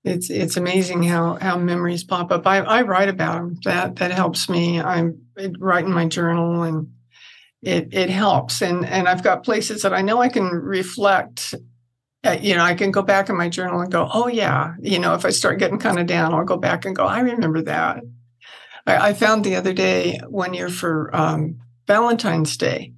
It's 0.03 0.31
it's 0.31 0.57
amazing 0.57 1.03
how 1.03 1.35
how 1.35 1.57
memories 1.57 2.03
pop 2.03 2.31
up. 2.31 2.47
I, 2.47 2.57
I 2.57 2.81
write 2.81 3.09
about 3.09 3.35
them. 3.35 3.57
That 3.65 3.97
that 3.97 4.11
helps 4.11 4.49
me. 4.49 4.81
I'm 4.81 5.21
writing 5.59 5.91
my 5.91 6.07
journal 6.07 6.63
and 6.63 6.91
it 7.63 7.89
it 7.91 8.09
helps. 8.09 8.61
And 8.61 8.85
and 8.85 9.07
I've 9.07 9.23
got 9.23 9.43
places 9.43 9.81
that 9.81 9.93
I 9.93 10.01
know 10.01 10.21
I 10.21 10.29
can 10.29 10.45
reflect. 10.47 11.55
Uh, 12.23 12.37
you 12.39 12.55
know, 12.55 12.63
I 12.63 12.75
can 12.75 12.91
go 12.91 13.01
back 13.01 13.29
in 13.29 13.37
my 13.37 13.49
journal 13.49 13.81
and 13.81 13.91
go, 13.91 14.07
oh 14.13 14.27
yeah. 14.27 14.75
You 14.79 14.99
know, 14.99 15.15
if 15.15 15.25
I 15.25 15.31
start 15.31 15.57
getting 15.57 15.79
kind 15.79 15.97
of 15.97 16.05
down, 16.05 16.33
I'll 16.33 16.45
go 16.45 16.57
back 16.57 16.85
and 16.85 16.95
go, 16.95 17.05
I 17.05 17.19
remember 17.19 17.63
that. 17.63 18.03
I, 18.85 19.09
I 19.09 19.13
found 19.13 19.43
the 19.43 19.55
other 19.55 19.73
day 19.73 20.19
one 20.27 20.53
year 20.53 20.69
for 20.69 21.09
um, 21.15 21.59
Valentine's 21.87 22.55
Day, 22.57 22.93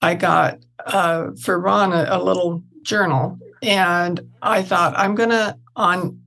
I 0.00 0.14
got 0.14 0.60
uh, 0.86 1.32
for 1.42 1.58
Ron 1.60 1.92
a, 1.92 2.06
a 2.08 2.22
little 2.22 2.62
journal, 2.82 3.38
and 3.62 4.20
I 4.40 4.62
thought 4.62 4.94
I'm 4.96 5.14
gonna 5.14 5.58
on 5.76 6.22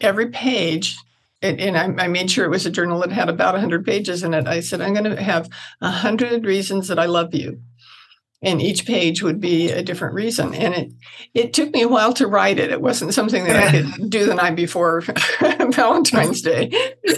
every 0.00 0.28
page 0.28 0.96
and 1.44 2.00
I, 2.00 2.08
made 2.08 2.30
sure 2.30 2.44
it 2.44 2.50
was 2.50 2.66
a 2.66 2.70
journal 2.70 3.00
that 3.00 3.12
had 3.12 3.28
about 3.28 3.54
100 3.54 3.84
pages 3.84 4.22
in 4.22 4.34
it. 4.34 4.46
I 4.46 4.60
said, 4.60 4.80
I'm 4.80 4.94
going 4.94 5.04
to 5.04 5.22
have 5.22 5.48
100 5.80 6.44
reasons 6.44 6.88
that 6.88 6.98
I 6.98 7.06
love 7.06 7.34
you 7.34 7.60
and 8.44 8.60
each 8.60 8.84
page 8.84 9.22
would 9.22 9.40
be 9.40 9.70
a 9.70 9.82
different 9.82 10.14
reason. 10.14 10.54
And 10.54 10.74
it 10.74 10.92
it 11.32 11.52
took 11.52 11.72
me 11.72 11.82
a 11.82 11.88
while 11.88 12.12
to 12.14 12.26
write 12.26 12.58
it. 12.58 12.70
It 12.70 12.80
wasn't 12.80 13.14
something 13.14 13.44
that 13.44 13.56
I 13.56 13.70
could 13.70 14.10
do 14.10 14.26
the 14.26 14.34
night 14.34 14.54
before 14.54 15.00
Valentine's 15.40 16.42
Day, 16.42 16.70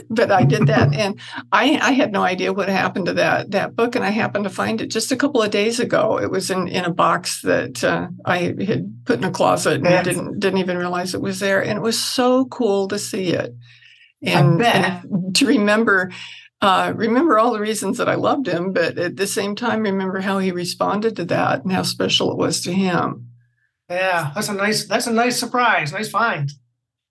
but 0.09 0.31
I 0.31 0.45
did 0.45 0.69
that. 0.69 0.95
And 0.95 1.21
I, 1.53 1.79
I 1.83 1.93
had 1.93 2.13
no 2.13 2.23
idea 2.23 2.53
what 2.53 2.69
happened 2.69 3.07
to 3.07 3.15
that 3.15 3.51
that 3.51 3.75
book, 3.75 3.97
and 3.97 4.05
I 4.05 4.11
happened 4.11 4.45
to 4.45 4.51
find 4.51 4.81
it 4.81 4.87
just 4.91 5.13
a 5.13 5.17
couple 5.17 5.43
of 5.43 5.51
days 5.51 5.81
ago. 5.81 6.19
It 6.19 6.31
was 6.31 6.51
in 6.51 6.69
in 6.69 6.85
a 6.85 6.95
box 6.95 7.43
that 7.43 7.83
uh, 7.83 8.09
I 8.25 8.39
had 8.39 9.05
put 9.05 9.19
in 9.19 9.25
a 9.25 9.31
closet 9.31 9.77
and 9.77 9.85
yes. 9.85 10.05
didn't 10.05 10.39
didn't 10.39 10.61
even 10.61 10.79
realize 10.79 11.13
it 11.13 11.21
was 11.21 11.41
there. 11.41 11.63
And 11.63 11.77
it 11.77 11.83
was 11.83 12.01
so 12.01 12.47
cool 12.47 12.89
to 12.89 12.99
see 12.99 13.33
it 13.33 13.55
and, 14.23 14.63
and 14.63 15.35
to 15.37 15.47
remember 15.47 16.11
uh, 16.63 16.93
remember 16.97 17.39
all 17.39 17.53
the 17.53 17.61
reasons 17.61 17.99
that 17.99 18.09
I 18.09 18.15
loved 18.15 18.49
him, 18.49 18.73
but 18.73 18.99
at 18.99 19.17
the 19.17 19.27
same 19.27 19.55
time, 19.55 19.83
remember 19.83 20.21
how 20.21 20.39
he 20.39 20.53
responded 20.53 21.17
to 21.17 21.25
that 21.27 21.63
and 21.63 21.73
how 21.73 21.83
special 21.83 22.33
it 22.33 22.39
was 22.39 22.63
to 22.63 22.73
him. 22.73 23.29
Yeah, 23.91 24.33
that's 24.35 24.49
a 24.49 24.55
nice 24.55 24.87
that's 24.87 25.07
a 25.07 25.13
nice 25.13 25.39
surprise, 25.39 25.93
nice 25.93 26.09
find. 26.09 26.51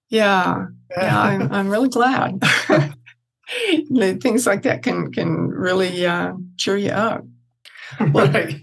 Yeah, 0.09 0.65
yeah, 0.91 1.03
yeah 1.03 1.21
I'm 1.21 1.51
I'm 1.53 1.69
really 1.69 1.89
glad. 1.89 2.43
Things 4.21 4.47
like 4.47 4.63
that 4.63 4.81
can 4.83 5.11
can 5.11 5.49
really 5.49 6.05
uh, 6.05 6.33
cheer 6.57 6.77
you 6.77 6.89
up. 6.89 7.23
Well, 8.11 8.31
right. 8.31 8.59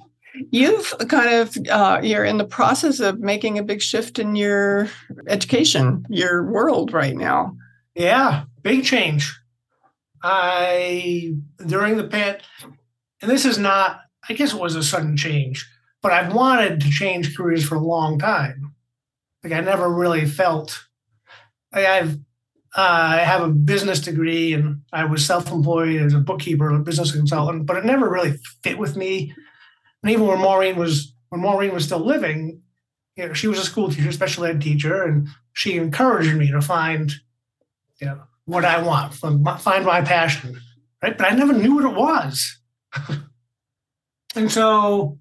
You've 0.51 0.93
kind 1.09 1.35
of 1.35 1.57
uh, 1.71 2.01
you're 2.03 2.25
in 2.25 2.39
the 2.39 2.45
process 2.45 3.01
of 3.01 3.21
making 3.21 3.59
a 3.59 3.63
big 3.63 3.81
shift 3.81 4.19
in 4.19 4.35
your 4.35 4.89
education, 5.29 6.05
your 6.09 6.51
world 6.51 6.93
right 6.93 7.17
now. 7.17 7.57
Yeah, 7.95 8.45
big 8.63 8.85
change. 8.85 9.39
I 10.23 11.35
during 11.67 11.97
the 11.97 12.05
pit, 12.05 12.43
and 13.21 13.31
this 13.31 13.45
is 13.45 13.59
not, 13.59 14.01
I 14.29 14.35
guess 14.35 14.55
it 14.55 14.61
was 14.61 14.77
a 14.77 14.83
sudden 14.83 15.17
change, 15.17 15.69
but 16.01 16.13
I've 16.13 16.33
wanted 16.33 16.81
to 16.81 16.91
change 16.91 17.37
careers 17.37 17.65
for 17.65 17.75
a 17.75 17.81
long 17.81 18.19
time. 18.19 18.75
Like 19.43 19.53
I 19.53 19.61
never 19.61 19.89
really 19.89 20.27
felt 20.27 20.81
like 21.75 21.87
I've 21.87 22.15
uh, 22.75 22.81
I 22.81 23.17
have 23.19 23.43
a 23.43 23.49
business 23.49 24.01
degree 24.01 24.55
and 24.55 24.81
I 24.93 25.05
was 25.05 25.27
self-employed 25.27 26.01
as 26.01 26.15
a 26.15 26.19
bookkeeper, 26.19 26.71
a 26.71 26.79
business 26.79 27.13
consultant, 27.13 27.67
but 27.67 27.77
it 27.77 27.85
never 27.85 28.09
really 28.09 28.35
fit 28.63 28.79
with 28.79 28.97
me. 28.97 29.35
And 30.03 30.11
even 30.11 30.27
when 30.27 30.39
Maureen 30.39 30.77
was 30.77 31.15
when 31.29 31.41
Maureen 31.43 31.75
was 31.75 31.85
still 31.85 32.05
living, 32.05 32.63
you 33.17 33.27
know, 33.27 33.33
she 33.35 33.49
was 33.49 33.59
a 33.59 33.65
school 33.65 33.91
teacher, 33.91 34.13
special 34.13 34.45
ed 34.45 34.63
teacher, 34.63 35.03
and 35.03 35.29
she 35.53 35.77
encouraged 35.77 36.35
me 36.37 36.51
to 36.51 36.63
find, 36.63 37.13
you 38.03 38.09
know, 38.09 38.23
what 38.47 38.65
I 38.65 38.83
want, 38.83 39.15
from 39.15 39.45
find 39.59 39.85
my 39.85 40.03
passion, 40.03 40.61
right? 41.03 41.17
But 41.17 41.33
I 41.33 41.37
never 41.37 41.53
knew 41.53 41.77
what 41.77 41.85
it 41.85 41.97
was. 41.97 42.59
and 44.35 44.51
so 44.51 45.19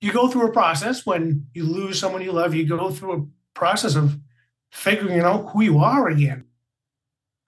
you 0.00 0.12
go 0.12 0.28
through 0.28 0.48
a 0.48 0.52
process 0.52 1.04
when 1.04 1.46
you 1.52 1.64
lose 1.64 1.98
someone 1.98 2.22
you 2.22 2.32
love, 2.32 2.54
you 2.54 2.66
go 2.66 2.90
through 2.90 3.12
a 3.12 3.26
process 3.52 3.96
of 3.96 4.18
figuring 4.72 5.20
out 5.20 5.50
who 5.50 5.62
you 5.62 5.78
are 5.78 6.08
again. 6.08 6.44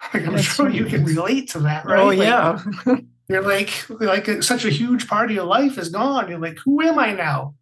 Like 0.14 0.26
I'm 0.26 0.34
That's 0.34 0.44
sure 0.44 0.68
you 0.68 0.84
can 0.84 1.04
relate 1.04 1.50
to 1.50 1.58
that, 1.60 1.84
oh, 1.84 1.88
right? 1.88 2.00
Oh 2.00 2.10
yeah. 2.10 2.62
You're 3.28 3.42
like 3.42 3.70
like 3.90 4.28
uh, 4.28 4.40
such 4.42 4.64
a 4.64 4.70
huge 4.70 5.08
part 5.08 5.28
of 5.28 5.34
your 5.34 5.44
life 5.44 5.76
is 5.76 5.88
gone. 5.88 6.30
You're 6.30 6.38
like, 6.38 6.58
who 6.64 6.80
am 6.82 7.00
I 7.00 7.12
now? 7.12 7.56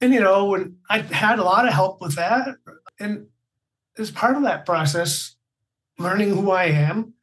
And 0.00 0.14
you 0.14 0.20
know, 0.20 0.54
and 0.54 0.76
I 0.88 1.00
had 1.00 1.38
a 1.38 1.44
lot 1.44 1.68
of 1.68 1.74
help 1.74 2.00
with 2.00 2.16
that. 2.16 2.56
And 2.98 3.26
as 3.98 4.10
part 4.10 4.36
of 4.36 4.42
that 4.44 4.64
process, 4.64 5.36
learning 5.98 6.30
who 6.30 6.50
I 6.50 6.64
am. 6.64 7.14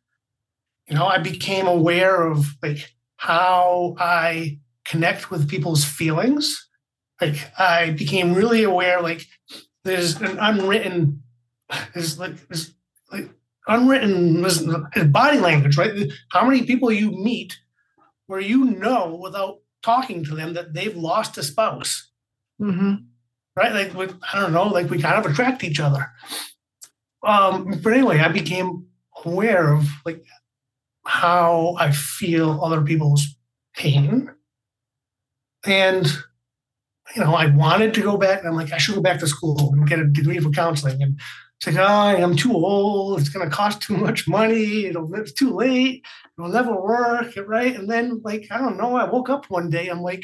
You 0.88 0.96
know, 0.96 1.06
I 1.06 1.20
became 1.20 1.68
aware 1.68 2.24
of 2.24 2.56
like 2.64 2.94
how 3.18 3.96
I 4.00 4.60
connect 4.86 5.30
with 5.30 5.50
people's 5.50 5.86
feelings. 5.86 6.68
Like 7.22 7.52
I 7.60 7.92
became 7.92 8.34
really 8.34 8.64
aware, 8.64 9.02
like 9.02 9.22
there's 9.84 10.20
an 10.22 10.38
unwritten, 10.40 11.22
there's 11.94 12.18
like 12.18 12.48
there's 12.48 12.74
like 13.12 13.30
unwritten 13.68 14.42
body 15.12 15.40
language, 15.40 15.78
right? 15.78 16.12
How 16.32 16.46
many 16.46 16.64
people 16.64 16.92
you 16.92 17.12
meet 17.12 17.58
where 18.28 18.40
you 18.40 18.66
know 18.66 19.20
without 19.22 19.60
talking 19.84 20.24
to 20.24 20.36
them 20.36 20.54
that 20.54 20.74
they've 20.74 20.96
lost 20.96 21.38
a 21.38 21.44
spouse, 21.44 22.10
mm-hmm. 22.60 22.96
right? 23.56 23.74
Like 23.94 24.14
I 24.34 24.40
don't 24.40 24.54
know, 24.54 24.68
like 24.68 24.90
we 24.90 25.02
kind 25.02 25.24
of 25.24 25.32
attract 25.32 25.64
each 25.64 25.80
other. 25.80 26.12
Um, 27.24 27.80
but 27.84 27.94
anyway, 27.94 28.20
I 28.20 28.30
became 28.30 28.86
aware 29.26 29.74
of 29.74 29.88
like 30.06 30.24
how 31.06 31.76
I 31.80 31.92
feel 31.92 32.64
other 32.64 32.82
people's 32.82 33.36
pain. 33.76 34.32
And 35.66 36.08
you 37.16 37.24
know, 37.24 37.34
I 37.34 37.48
wanted 37.48 37.94
to 37.96 38.02
go 38.02 38.18
back, 38.18 38.40
and 38.40 38.48
I'm 38.48 38.56
like, 38.56 38.72
I 38.72 38.78
should 38.78 38.96
go 38.96 39.02
back 39.02 39.20
to 39.20 39.28
school 39.28 39.74
and 39.74 39.88
get 39.88 40.00
a 40.00 40.06
degree 40.06 40.40
for 40.40 40.52
counseling. 40.52 41.02
And 41.02 41.20
it's 41.58 41.68
like, 41.68 41.78
oh, 41.78 42.24
I'm 42.24 42.36
too 42.36 42.54
old. 42.54 43.20
It's 43.20 43.30
going 43.30 43.50
to 43.50 43.56
cost 43.56 43.82
too 43.82 43.98
much 43.98 44.28
money. 44.28 44.86
It'll, 44.86 45.14
it's 45.16 45.34
too 45.34 45.56
late. 45.56 46.06
It'll 46.38 46.52
never 46.52 46.80
work, 46.80 47.34
right? 47.48 47.76
And 47.76 47.90
then, 47.90 48.22
like, 48.24 48.48
I 48.52 48.60
don't 48.60 48.78
know. 48.78 48.96
I 48.96 49.10
woke 49.10 49.30
up 49.30 49.50
one 49.50 49.72
day. 49.72 49.88
I'm 49.88 50.04
like, 50.04 50.24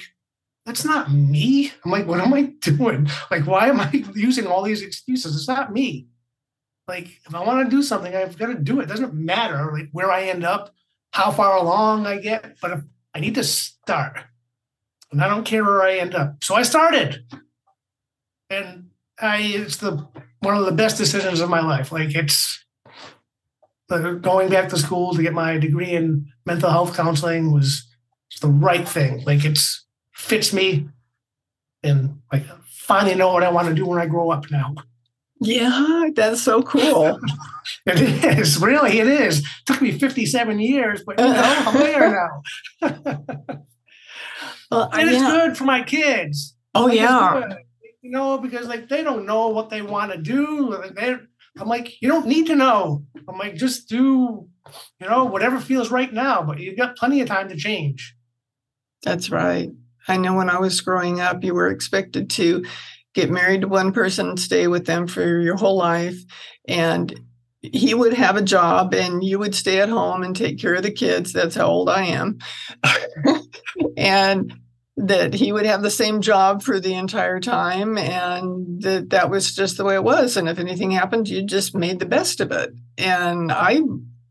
that's 0.66 0.86
not 0.86 1.12
me. 1.12 1.72
I'm 1.84 1.92
like, 1.92 2.06
what 2.06 2.20
am 2.20 2.34
I 2.34 2.44
doing? 2.62 3.10
Like, 3.32 3.48
why 3.48 3.68
am 3.68 3.80
I 3.80 3.90
using 4.16 4.46
all 4.46 4.62
these 4.62 4.84
excuses? 4.84 5.36
It's 5.36 5.48
not 5.48 5.74
me 5.74 6.08
like 6.88 7.20
if 7.26 7.34
I 7.34 7.44
want 7.44 7.70
to 7.70 7.76
do 7.76 7.82
something, 7.82 8.16
I've 8.16 8.38
got 8.38 8.48
to 8.48 8.56
do 8.56 8.80
it. 8.80 8.84
it. 8.84 8.90
Doesn't 8.90 9.14
matter 9.14 9.72
like 9.74 9.90
where 9.92 10.12
I 10.12 10.24
end 10.24 10.44
up, 10.44 10.74
how 11.12 11.32
far 11.32 11.58
along 11.58 12.06
I 12.06 12.18
get, 12.18 12.58
but 12.62 12.82
I 13.14 13.20
need 13.20 13.36
to 13.36 13.44
start. 13.44 14.20
And 15.12 15.24
I 15.24 15.28
don't 15.28 15.46
care 15.46 15.64
where 15.64 15.82
I 15.82 15.98
end 15.98 16.14
up. 16.16 16.44
So 16.44 16.56
I 16.56 16.64
started. 16.64 17.26
And 18.50 18.90
I 19.20 19.38
it's 19.38 19.78
the 19.78 20.08
one 20.40 20.58
of 20.58 20.66
the 20.66 20.72
best 20.72 20.98
decisions 20.98 21.40
of 21.40 21.50
my 21.50 21.62
life. 21.62 21.92
Like 21.92 22.14
it's 22.16 22.64
going 23.90 24.50
back 24.50 24.70
to 24.70 24.78
school 24.78 25.14
to 25.14 25.22
get 25.22 25.34
my 25.34 25.58
degree 25.58 25.92
in 25.92 26.28
mental 26.46 26.70
health 26.70 26.96
counseling 26.96 27.52
was 27.52 27.88
the 28.42 28.48
right 28.48 28.88
thing. 28.88 29.24
Like 29.26 29.46
it's 29.46 29.86
fits 30.12 30.54
me 30.54 30.90
and 31.84 32.20
like 32.32 32.44
finally 32.68 33.16
know 33.16 33.32
what 33.34 33.44
I 33.44 33.52
want 33.52 33.68
to 33.70 33.74
do 33.74 33.86
when 33.86 34.00
I 34.00 34.06
grow 34.06 34.30
up 34.30 34.52
now. 34.52 34.76
Yeah, 35.42 36.10
that's 36.16 36.42
so 36.42 36.64
cool. 36.64 37.20
it 37.86 38.38
is 38.40 38.60
really. 38.60 39.00
It 39.00 39.08
is. 39.08 39.40
It 39.40 39.46
took 39.66 39.82
me 39.82 39.92
fifty-seven 39.92 40.60
years, 40.60 41.04
but 41.06 41.20
you 41.20 41.26
know, 41.26 41.64
I'm 41.68 41.74
there 41.74 42.32
now. 42.82 42.90
well, 44.72 44.90
and 44.94 45.10
it's 45.10 45.20
yeah. 45.20 45.32
good 45.32 45.58
for 45.58 45.66
my 45.66 45.84
kids. 45.84 46.56
Oh 46.74 46.86
Like, 46.86 46.96
yeah. 46.98 47.50
You 48.02 48.12
know, 48.12 48.38
because 48.38 48.68
like 48.68 48.88
they 48.88 49.04
don't 49.04 49.26
know 49.26 49.50
what 49.50 49.70
they 49.70 49.82
want 49.82 50.12
to 50.12 50.18
do. 50.18 50.70
Like, 50.70 50.96
they 50.96 51.18
I'm 51.58 51.68
like, 51.68 52.02
you 52.02 52.10
don't 52.10 52.28
need 52.28 52.48
to 52.48 52.56
know. 52.56 53.04
I'm 53.28 53.38
like, 53.38 53.56
just 53.56 53.88
do, 53.88 54.48
you 55.00 55.08
know, 55.08 55.26
whatever 55.26 55.60
feels 55.60 55.90
right 55.90 56.12
now, 56.12 56.44
but 56.44 56.60
you've 56.60 56.78
got 56.78 56.98
plenty 56.98 57.22
of 57.22 57.28
time 57.28 57.50
to 57.50 57.56
change. 57.56 58.16
That's 59.04 59.30
right. 59.30 59.72
I 60.08 60.18
know 60.18 60.34
when 60.34 60.50
I 60.50 60.60
was 60.60 60.82
growing 60.82 61.20
up, 61.20 61.44
you 61.44 61.54
were 61.54 61.70
expected 61.70 62.30
to 62.32 62.66
get 63.16 63.32
married 63.32 63.62
to 63.62 63.68
one 63.68 63.92
person 63.92 64.30
and 64.30 64.40
stay 64.40 64.68
with 64.68 64.86
them 64.86 65.08
for 65.08 65.40
your 65.40 65.56
whole 65.56 65.78
life. 65.78 66.20
And 66.68 67.20
he 67.62 67.96
would 67.96 68.14
have 68.14 68.36
a 68.36 68.44
job 68.44 68.94
and 68.94 69.24
you 69.24 69.40
would 69.40 69.56
stay 69.56 69.80
at 69.82 69.90
home 69.90 70.22
and 70.22 70.36
take 70.36 70.60
care 70.60 70.76
of 70.76 70.84
the 70.84 70.92
kids. 70.92 71.34
That's 71.34 71.56
how 71.56 71.66
old 71.66 71.90
I 71.90 72.06
am. 72.06 72.38
and 73.98 74.54
that 74.98 75.34
he 75.34 75.52
would 75.52 75.66
have 75.66 75.82
the 75.82 75.90
same 75.90 76.22
job 76.22 76.62
for 76.62 76.80
the 76.80 76.94
entire 76.94 77.40
time 77.40 77.98
and 77.98 78.82
that 78.82 79.10
that 79.10 79.30
was 79.30 79.54
just 79.54 79.78
the 79.78 79.84
way 79.84 79.96
it 79.96 80.04
was 80.04 80.38
and 80.38 80.48
if 80.48 80.58
anything 80.58 80.92
happened 80.92 81.28
you 81.28 81.44
just 81.44 81.76
made 81.76 82.00
the 82.00 82.06
best 82.06 82.40
of 82.40 82.50
it 82.54 82.74
and 82.98 83.52
i 83.52 83.82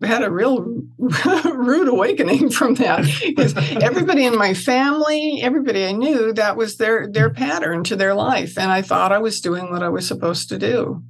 had 0.02 0.22
a 0.22 0.30
real 0.30 0.58
rude 0.98 1.88
awakening 1.88 2.50
from 2.50 2.74
that 2.74 3.04
because 3.24 3.54
everybody 3.82 4.24
in 4.26 4.36
my 4.36 4.52
family 4.54 5.40
everybody 5.42 5.86
i 5.86 5.92
knew 5.92 6.32
that 6.32 6.56
was 6.56 6.76
their 6.76 7.06
their 7.10 7.30
pattern 7.30 7.82
to 7.84 7.96
their 7.96 8.14
life 8.14 8.58
and 8.58 8.70
i 8.72 8.82
thought 8.82 9.12
i 9.12 9.18
was 9.18 9.40
doing 9.40 9.70
what 9.70 9.82
i 9.82 9.88
was 9.88 10.06
supposed 10.06 10.48
to 10.48 10.58
do 10.58 11.02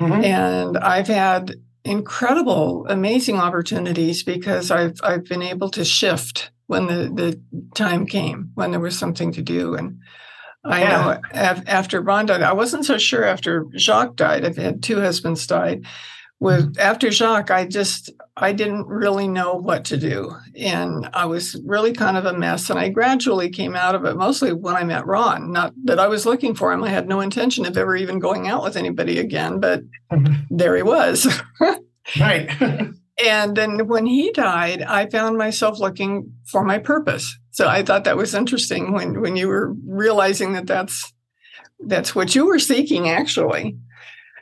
Mhm. 0.00 0.24
and 0.24 0.78
I've 0.78 1.08
had 1.08 1.54
incredible, 1.84 2.86
amazing 2.88 3.36
opportunities 3.36 4.22
because 4.22 4.70
I've 4.70 4.94
I've 5.02 5.24
been 5.24 5.42
able 5.42 5.70
to 5.70 5.84
shift 5.84 6.52
when 6.68 6.86
the 6.86 7.10
the 7.12 7.40
time 7.74 8.06
came 8.06 8.50
when 8.54 8.70
there 8.70 8.78
was 8.80 8.96
something 8.96 9.32
to 9.32 9.42
do. 9.42 9.74
And 9.74 9.98
I 10.64 10.82
Yeah. 10.82 10.88
know 10.90 11.20
af- 11.32 11.64
after 11.66 12.00
Ron 12.00 12.26
died, 12.26 12.42
I 12.42 12.52
wasn't 12.52 12.84
so 12.84 12.96
sure 12.96 13.24
after 13.24 13.64
Jacques 13.76 14.14
died. 14.14 14.44
I've 14.44 14.56
had 14.56 14.82
two 14.84 15.00
husbands 15.00 15.44
died. 15.48 15.84
With 16.40 16.76
after 16.78 17.10
Jacques, 17.10 17.50
I 17.50 17.66
just 17.66 18.10
I 18.36 18.52
didn't 18.52 18.86
really 18.86 19.26
know 19.26 19.54
what 19.54 19.84
to 19.86 19.96
do, 19.96 20.30
and 20.56 21.10
I 21.12 21.24
was 21.24 21.60
really 21.66 21.92
kind 21.92 22.16
of 22.16 22.26
a 22.26 22.32
mess. 22.32 22.70
And 22.70 22.78
I 22.78 22.90
gradually 22.90 23.48
came 23.50 23.74
out 23.74 23.96
of 23.96 24.04
it, 24.04 24.16
mostly 24.16 24.52
when 24.52 24.76
I 24.76 24.84
met 24.84 25.04
Ron. 25.06 25.50
Not 25.50 25.72
that 25.84 25.98
I 25.98 26.06
was 26.06 26.26
looking 26.26 26.54
for 26.54 26.72
him; 26.72 26.84
I 26.84 26.90
had 26.90 27.08
no 27.08 27.18
intention 27.20 27.66
of 27.66 27.76
ever 27.76 27.96
even 27.96 28.20
going 28.20 28.46
out 28.46 28.62
with 28.62 28.76
anybody 28.76 29.18
again. 29.18 29.58
But 29.58 29.82
Mhm. 30.12 30.46
there 30.50 30.76
he 30.76 30.82
was. 30.82 31.26
Right. 32.18 32.48
and 33.22 33.54
then 33.54 33.86
when 33.86 34.06
he 34.06 34.32
died, 34.32 34.80
I 34.82 35.10
found 35.10 35.36
myself 35.36 35.78
looking 35.78 36.32
for 36.46 36.64
my 36.64 36.78
purpose. 36.78 37.36
So 37.50 37.68
I 37.68 37.82
thought 37.82 38.04
that 38.04 38.16
was 38.16 38.32
interesting 38.34 38.92
when 38.92 39.20
when 39.20 39.36
you 39.36 39.48
were 39.48 39.74
realizing 39.86 40.54
that 40.54 40.66
that's 40.66 41.12
that's 41.84 42.14
what 42.14 42.34
you 42.34 42.46
were 42.46 42.58
seeking, 42.60 43.08
actually. 43.10 43.76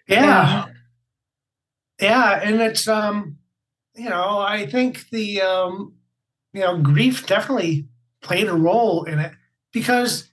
yeah. 0.08 0.66
Yeah. 2.00 2.40
And 2.42 2.60
it's 2.60 2.86
um, 2.88 3.38
you 3.94 4.08
know, 4.08 4.38
I 4.40 4.66
think 4.66 5.08
the 5.10 5.42
um, 5.42 5.94
you 6.52 6.60
know, 6.60 6.78
grief 6.78 7.26
definitely 7.26 7.88
played 8.22 8.48
a 8.48 8.54
role 8.54 9.04
in 9.04 9.18
it 9.18 9.32
because 9.72 10.28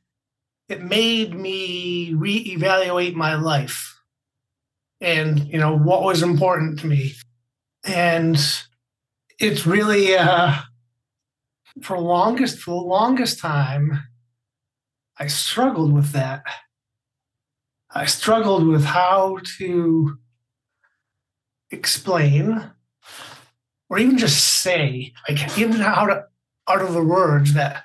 it 0.69 0.83
made 0.83 1.35
me 1.35 2.13
reevaluate 2.13 3.15
my 3.15 3.35
life 3.35 3.99
and 5.01 5.39
you 5.47 5.59
know 5.59 5.77
what 5.77 6.03
was 6.03 6.21
important 6.23 6.79
to 6.79 6.87
me 6.87 7.13
and 7.85 8.37
it's 9.39 9.65
really 9.65 10.15
uh 10.15 10.55
for 11.81 11.99
longest 11.99 12.59
for 12.59 12.71
the 12.71 12.87
longest 12.87 13.39
time 13.39 14.03
i 15.19 15.27
struggled 15.27 15.93
with 15.93 16.11
that 16.11 16.43
i 17.91 18.05
struggled 18.05 18.67
with 18.67 18.83
how 18.85 19.37
to 19.57 20.17
explain 21.73 22.71
or 23.89 23.97
even 23.99 24.17
just 24.17 24.61
say 24.61 25.13
like 25.27 25.57
even 25.57 25.73
how 25.81 26.05
to 26.05 26.25
of 26.67 26.93
the 26.93 27.03
words 27.03 27.53
that 27.53 27.83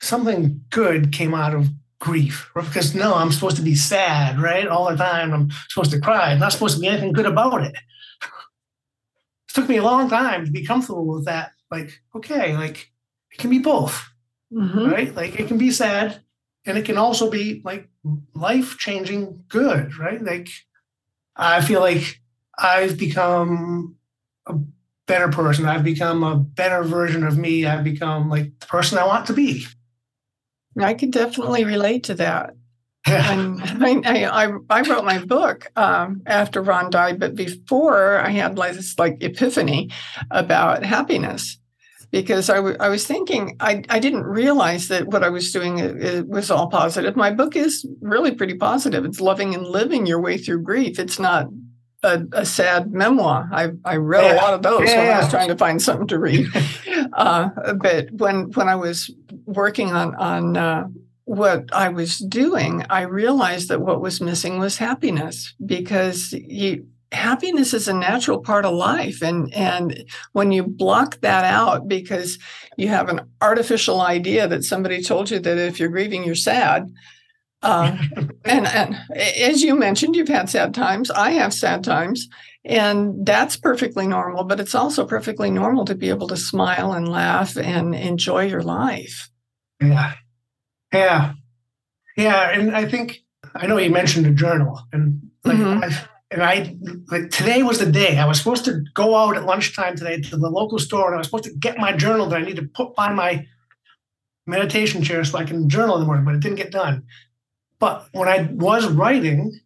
something 0.00 0.64
good 0.70 1.12
came 1.12 1.34
out 1.34 1.54
of 1.54 1.68
grief 1.98 2.50
because 2.54 2.94
no 2.94 3.14
i'm 3.14 3.30
supposed 3.32 3.56
to 3.56 3.62
be 3.62 3.74
sad 3.74 4.40
right? 4.40 4.66
All 4.68 4.88
the 4.90 4.96
time 4.96 5.32
i'm 5.32 5.50
supposed 5.68 5.90
to 5.92 6.00
cry. 6.00 6.32
I'm 6.32 6.38
not 6.38 6.52
supposed 6.52 6.76
to 6.76 6.80
be 6.80 6.88
anything 6.88 7.12
good 7.12 7.26
about 7.26 7.62
it. 7.62 7.74
It 9.48 9.54
took 9.54 9.68
me 9.68 9.76
a 9.76 9.82
long 9.82 10.08
time 10.08 10.46
to 10.46 10.50
be 10.50 10.64
comfortable 10.64 11.06
with 11.06 11.26
that 11.26 11.52
like 11.70 12.00
okay 12.16 12.56
like 12.56 12.90
it 13.32 13.38
can 13.38 13.50
be 13.50 13.58
both 13.58 14.08
Mhm. 14.52 14.92
right? 14.92 15.14
Like 15.14 15.40
it 15.40 15.48
can 15.48 15.58
be 15.58 15.70
sad 15.70 16.22
and 16.66 16.76
it 16.78 16.84
can 16.84 16.98
also 16.98 17.30
be 17.30 17.60
like 17.64 17.88
life 18.34 18.76
changing 18.78 19.44
good 19.48 19.96
right? 19.98 20.22
Like 20.22 20.48
i 21.36 21.60
feel 21.62 21.80
like 21.80 22.20
i've 22.58 22.98
become 22.98 23.96
a 24.46 24.54
better 25.06 25.28
person 25.28 25.66
i've 25.66 25.84
become 25.84 26.22
a 26.22 26.36
better 26.36 26.82
version 26.82 27.24
of 27.24 27.36
me 27.36 27.66
i've 27.66 27.84
become 27.84 28.28
like 28.28 28.58
the 28.60 28.66
person 28.66 28.98
i 28.98 29.06
want 29.06 29.26
to 29.26 29.32
be 29.32 29.66
I 30.80 30.94
could 30.94 31.10
definitely 31.10 31.64
relate 31.64 32.04
to 32.04 32.14
that. 32.14 32.54
And 33.04 33.60
I, 34.06 34.44
I, 34.44 34.52
I 34.70 34.82
wrote 34.82 35.04
my 35.04 35.18
book 35.18 35.66
um, 35.74 36.22
after 36.24 36.62
Ron 36.62 36.88
died, 36.88 37.18
but 37.18 37.34
before 37.34 38.20
I 38.20 38.28
had 38.28 38.56
like 38.56 38.74
this 38.74 38.96
like 38.96 39.16
epiphany 39.20 39.90
about 40.30 40.84
happiness 40.84 41.58
because 42.12 42.48
I, 42.48 42.56
w- 42.56 42.76
I 42.78 42.88
was 42.88 43.04
thinking 43.04 43.56
I, 43.58 43.82
I 43.88 43.98
didn't 43.98 44.22
realize 44.22 44.86
that 44.86 45.08
what 45.08 45.24
I 45.24 45.30
was 45.30 45.50
doing 45.50 45.80
it, 45.80 46.00
it 46.00 46.28
was 46.28 46.48
all 46.48 46.68
positive. 46.68 47.16
My 47.16 47.32
book 47.32 47.56
is 47.56 47.84
really 48.00 48.36
pretty 48.36 48.54
positive. 48.54 49.04
It's 49.04 49.20
loving 49.20 49.52
and 49.52 49.66
living 49.66 50.06
your 50.06 50.20
way 50.20 50.38
through 50.38 50.62
grief. 50.62 51.00
It's 51.00 51.18
not 51.18 51.48
a, 52.02 52.22
a 52.32 52.44
sad 52.44 52.92
memoir. 52.92 53.48
I, 53.52 53.70
I 53.84 53.96
read 53.96 54.34
a 54.34 54.36
lot 54.36 54.54
of 54.54 54.62
those 54.62 54.88
when 54.88 55.10
I 55.10 55.18
was 55.18 55.30
trying 55.30 55.48
to 55.48 55.56
find 55.56 55.80
something 55.80 56.08
to 56.08 56.18
read. 56.18 56.46
uh, 57.12 57.50
but 57.74 58.10
when 58.12 58.50
when 58.52 58.68
I 58.68 58.76
was 58.76 59.10
working 59.46 59.92
on 59.92 60.14
on 60.16 60.56
uh, 60.56 60.88
what 61.24 61.72
I 61.72 61.88
was 61.90 62.18
doing, 62.18 62.84
I 62.90 63.02
realized 63.02 63.68
that 63.68 63.80
what 63.80 64.00
was 64.00 64.20
missing 64.20 64.58
was 64.58 64.78
happiness 64.78 65.54
because 65.64 66.32
you 66.32 66.86
happiness 67.12 67.74
is 67.74 67.88
a 67.88 67.92
natural 67.92 68.40
part 68.40 68.64
of 68.64 68.74
life 68.74 69.22
and 69.22 69.52
and 69.52 70.04
when 70.32 70.50
you 70.50 70.62
block 70.62 71.20
that 71.20 71.44
out 71.44 71.86
because 71.86 72.38
you 72.78 72.88
have 72.88 73.10
an 73.10 73.20
artificial 73.42 74.00
idea 74.00 74.48
that 74.48 74.64
somebody 74.64 75.02
told 75.02 75.30
you 75.30 75.38
that 75.38 75.58
if 75.58 75.78
you're 75.78 75.90
grieving 75.90 76.24
you're 76.24 76.34
sad 76.34 76.90
uh, 77.62 77.96
and 78.44 78.66
and 78.66 78.96
as 79.36 79.62
you 79.62 79.74
mentioned 79.74 80.16
you've 80.16 80.28
had 80.28 80.48
sad 80.50 80.74
times 80.74 81.10
i 81.10 81.30
have 81.32 81.52
sad 81.54 81.82
times 81.84 82.28
and 82.64 83.24
that's 83.26 83.56
perfectly 83.56 84.06
normal 84.06 84.44
but 84.44 84.60
it's 84.60 84.74
also 84.74 85.04
perfectly 85.06 85.50
normal 85.50 85.84
to 85.84 85.94
be 85.94 86.08
able 86.08 86.28
to 86.28 86.36
smile 86.36 86.92
and 86.92 87.08
laugh 87.08 87.56
and 87.56 87.94
enjoy 87.94 88.44
your 88.46 88.62
life 88.62 89.30
Yeah. 89.80 90.12
Yeah. 90.92 91.32
Yeah. 92.16 92.50
And 92.50 92.76
I 92.76 92.84
think 92.86 93.20
I 93.54 93.66
know 93.66 93.78
you 93.78 93.90
mentioned 93.90 94.26
a 94.26 94.30
journal 94.30 94.80
and 94.92 95.20
like 95.44 95.56
Mhm. 95.56 95.82
I 95.84 96.08
and 96.30 96.42
I 96.42 96.76
like 97.10 97.30
today 97.30 97.62
was 97.62 97.78
the 97.78 97.90
day. 97.90 98.18
I 98.18 98.26
was 98.26 98.38
supposed 98.38 98.64
to 98.66 98.82
go 98.94 99.16
out 99.16 99.36
at 99.36 99.44
lunchtime 99.44 99.96
today 99.96 100.20
to 100.20 100.36
the 100.36 100.48
local 100.48 100.78
store 100.78 101.06
and 101.08 101.14
I 101.14 101.18
was 101.18 101.26
supposed 101.26 101.44
to 101.44 101.54
get 101.58 101.78
my 101.78 101.92
journal 101.92 102.26
that 102.28 102.40
I 102.40 102.44
need 102.44 102.56
to 102.56 102.68
put 102.74 102.94
by 102.94 103.12
my 103.12 103.46
meditation 104.46 105.02
chair 105.02 105.24
so 105.24 105.38
I 105.38 105.44
can 105.44 105.68
journal 105.68 105.94
in 105.96 106.00
the 106.00 106.06
morning, 106.06 106.24
but 106.24 106.34
it 106.34 106.40
didn't 106.40 106.56
get 106.56 106.70
done. 106.72 107.04
But 107.82 108.06
when 108.12 108.28
I 108.28 108.48
was 108.52 108.86
writing, 108.86 109.58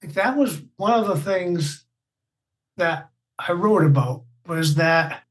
that 0.00 0.38
was 0.38 0.62
one 0.78 0.98
of 0.98 1.06
the 1.06 1.20
things 1.20 1.84
that 2.78 3.10
I 3.38 3.52
wrote 3.52 3.84
about 3.84 4.24
was 4.46 4.76
that 4.76 5.22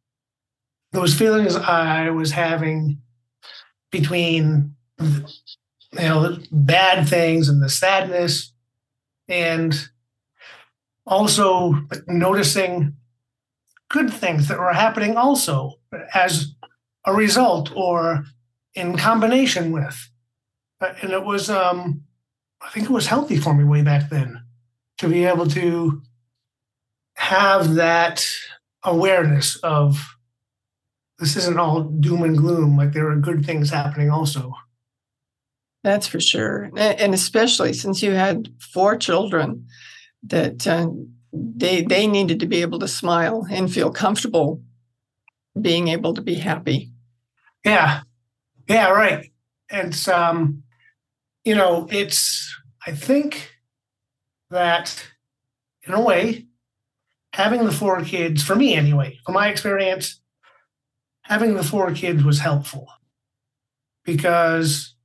those 0.92 1.16
feelings 1.16 1.56
I 1.56 2.12
was 2.12 2.30
having 2.30 3.02
between 3.92 4.76
you 5.00 5.26
know 5.94 6.22
the 6.28 6.48
bad 6.52 7.10
things 7.10 7.50
and 7.50 7.60
the 7.60 7.70
sadness 7.70 8.54
and 9.28 9.74
also 11.08 11.74
noticing 12.06 12.98
good 13.90 14.14
things 14.14 14.48
that 14.48 14.60
were 14.60 14.74
happening 14.74 15.18
also 15.18 15.80
as 16.14 16.54
a 17.04 17.16
result 17.16 17.72
or 17.76 18.26
in 18.76 18.96
combination 18.96 19.72
with 19.72 20.13
and 20.82 21.12
it 21.12 21.24
was 21.24 21.50
um 21.50 22.04
i 22.62 22.70
think 22.70 22.86
it 22.86 22.94
was 22.94 23.08
healthy 23.08 23.38
for 23.38 23.54
me 23.54 23.64
way 23.64 23.82
back 23.82 24.10
then 24.10 24.42
to 24.98 25.08
be 25.08 25.26
able 25.26 25.48
to 25.48 26.02
have 27.16 27.76
that 27.76 28.26
awareness 28.84 29.56
of 29.58 30.16
this 31.20 31.36
isn't 31.36 31.60
all 31.60 31.84
doom 31.84 32.24
and 32.24 32.38
gloom 32.38 32.76
like 32.78 32.92
there 32.94 33.10
are 33.10 33.16
good 33.16 33.46
things 33.46 33.70
happening 33.70 34.10
also 34.10 34.54
That's 35.84 36.08
for 36.08 36.20
sure. 36.22 36.72
And 36.78 37.14
especially 37.14 37.74
since 37.74 38.02
you 38.02 38.12
had 38.12 38.48
four 38.60 38.96
children 38.96 39.68
that 40.24 40.66
uh, 40.66 40.88
they 41.34 41.82
they 41.84 42.08
needed 42.08 42.40
to 42.40 42.46
be 42.46 42.62
able 42.62 42.80
to 42.80 42.88
smile 42.88 43.46
and 43.52 43.72
feel 43.72 43.92
comfortable 43.92 44.62
being 45.60 45.90
able 45.90 46.14
to 46.14 46.22
be 46.22 46.36
happy. 46.36 46.92
Yeah. 47.66 48.02
Yeah, 48.70 48.90
right. 48.90 49.32
And 49.70 49.94
um 50.08 50.63
you 51.44 51.56
know, 51.56 51.88
it's, 51.92 52.56
I 52.86 52.92
think 52.92 53.52
that 54.50 55.06
in 55.86 55.94
a 55.94 56.02
way, 56.02 56.46
having 57.34 57.66
the 57.66 57.72
four 57.72 58.02
kids, 58.04 58.44
for 58.44 58.56
me 58.56 58.76
anyway, 58.76 59.20
from 59.26 59.34
my 59.34 59.50
experience, 59.50 60.22
having 61.24 61.56
the 61.56 61.64
four 61.64 61.92
kids 61.92 62.24
was 62.24 62.40
helpful 62.40 62.88
because 64.06 64.96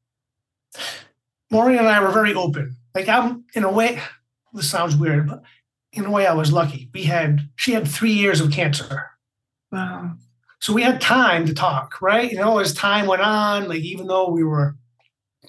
Maureen 1.50 1.78
and 1.78 1.88
I 1.88 2.00
were 2.00 2.10
very 2.10 2.34
open. 2.34 2.76
Like 2.94 3.08
I'm 3.08 3.44
in 3.54 3.64
a 3.64 3.72
way, 3.72 4.00
this 4.52 4.70
sounds 4.70 4.96
weird, 4.96 5.28
but 5.28 5.42
in 5.92 6.04
a 6.04 6.10
way 6.10 6.26
I 6.26 6.34
was 6.34 6.52
lucky. 6.52 6.90
We 6.92 7.04
had 7.04 7.48
she 7.56 7.72
had 7.72 7.88
three 7.88 8.12
years 8.12 8.40
of 8.40 8.52
cancer. 8.52 9.06
Wow. 9.72 10.12
So 10.60 10.72
we 10.72 10.82
had 10.82 11.00
time 11.00 11.46
to 11.46 11.54
talk, 11.54 12.02
right? 12.02 12.30
You 12.30 12.38
know, 12.38 12.58
as 12.58 12.74
time 12.74 13.06
went 13.06 13.22
on, 13.22 13.68
like 13.68 13.80
even 13.80 14.06
though 14.06 14.28
we 14.28 14.42
were 14.42 14.76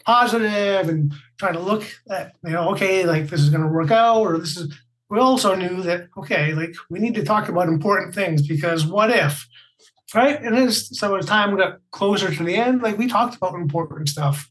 positive 0.09 0.89
and 0.89 1.13
trying 1.37 1.53
to 1.53 1.59
look 1.59 1.83
at, 2.09 2.35
you 2.43 2.51
know, 2.51 2.69
okay, 2.69 3.05
like 3.05 3.27
this 3.27 3.41
is 3.41 3.51
gonna 3.51 3.67
work 3.67 3.91
out, 3.91 4.21
or 4.21 4.39
this 4.39 4.57
is 4.57 4.73
we 5.09 5.19
also 5.19 5.55
knew 5.55 5.83
that, 5.83 6.07
okay, 6.17 6.53
like 6.53 6.73
we 6.89 6.99
need 6.99 7.13
to 7.15 7.23
talk 7.23 7.47
about 7.47 7.67
important 7.67 8.15
things 8.15 8.47
because 8.47 8.85
what 8.87 9.11
if? 9.11 9.47
Right. 10.15 10.41
And 10.41 10.55
as 10.55 10.97
so 10.97 11.15
as 11.15 11.27
time 11.27 11.55
got 11.55 11.79
closer 11.91 12.33
to 12.33 12.43
the 12.43 12.55
end, 12.55 12.81
like 12.81 12.97
we 12.97 13.07
talked 13.07 13.35
about 13.35 13.53
important 13.53 14.09
stuff. 14.09 14.49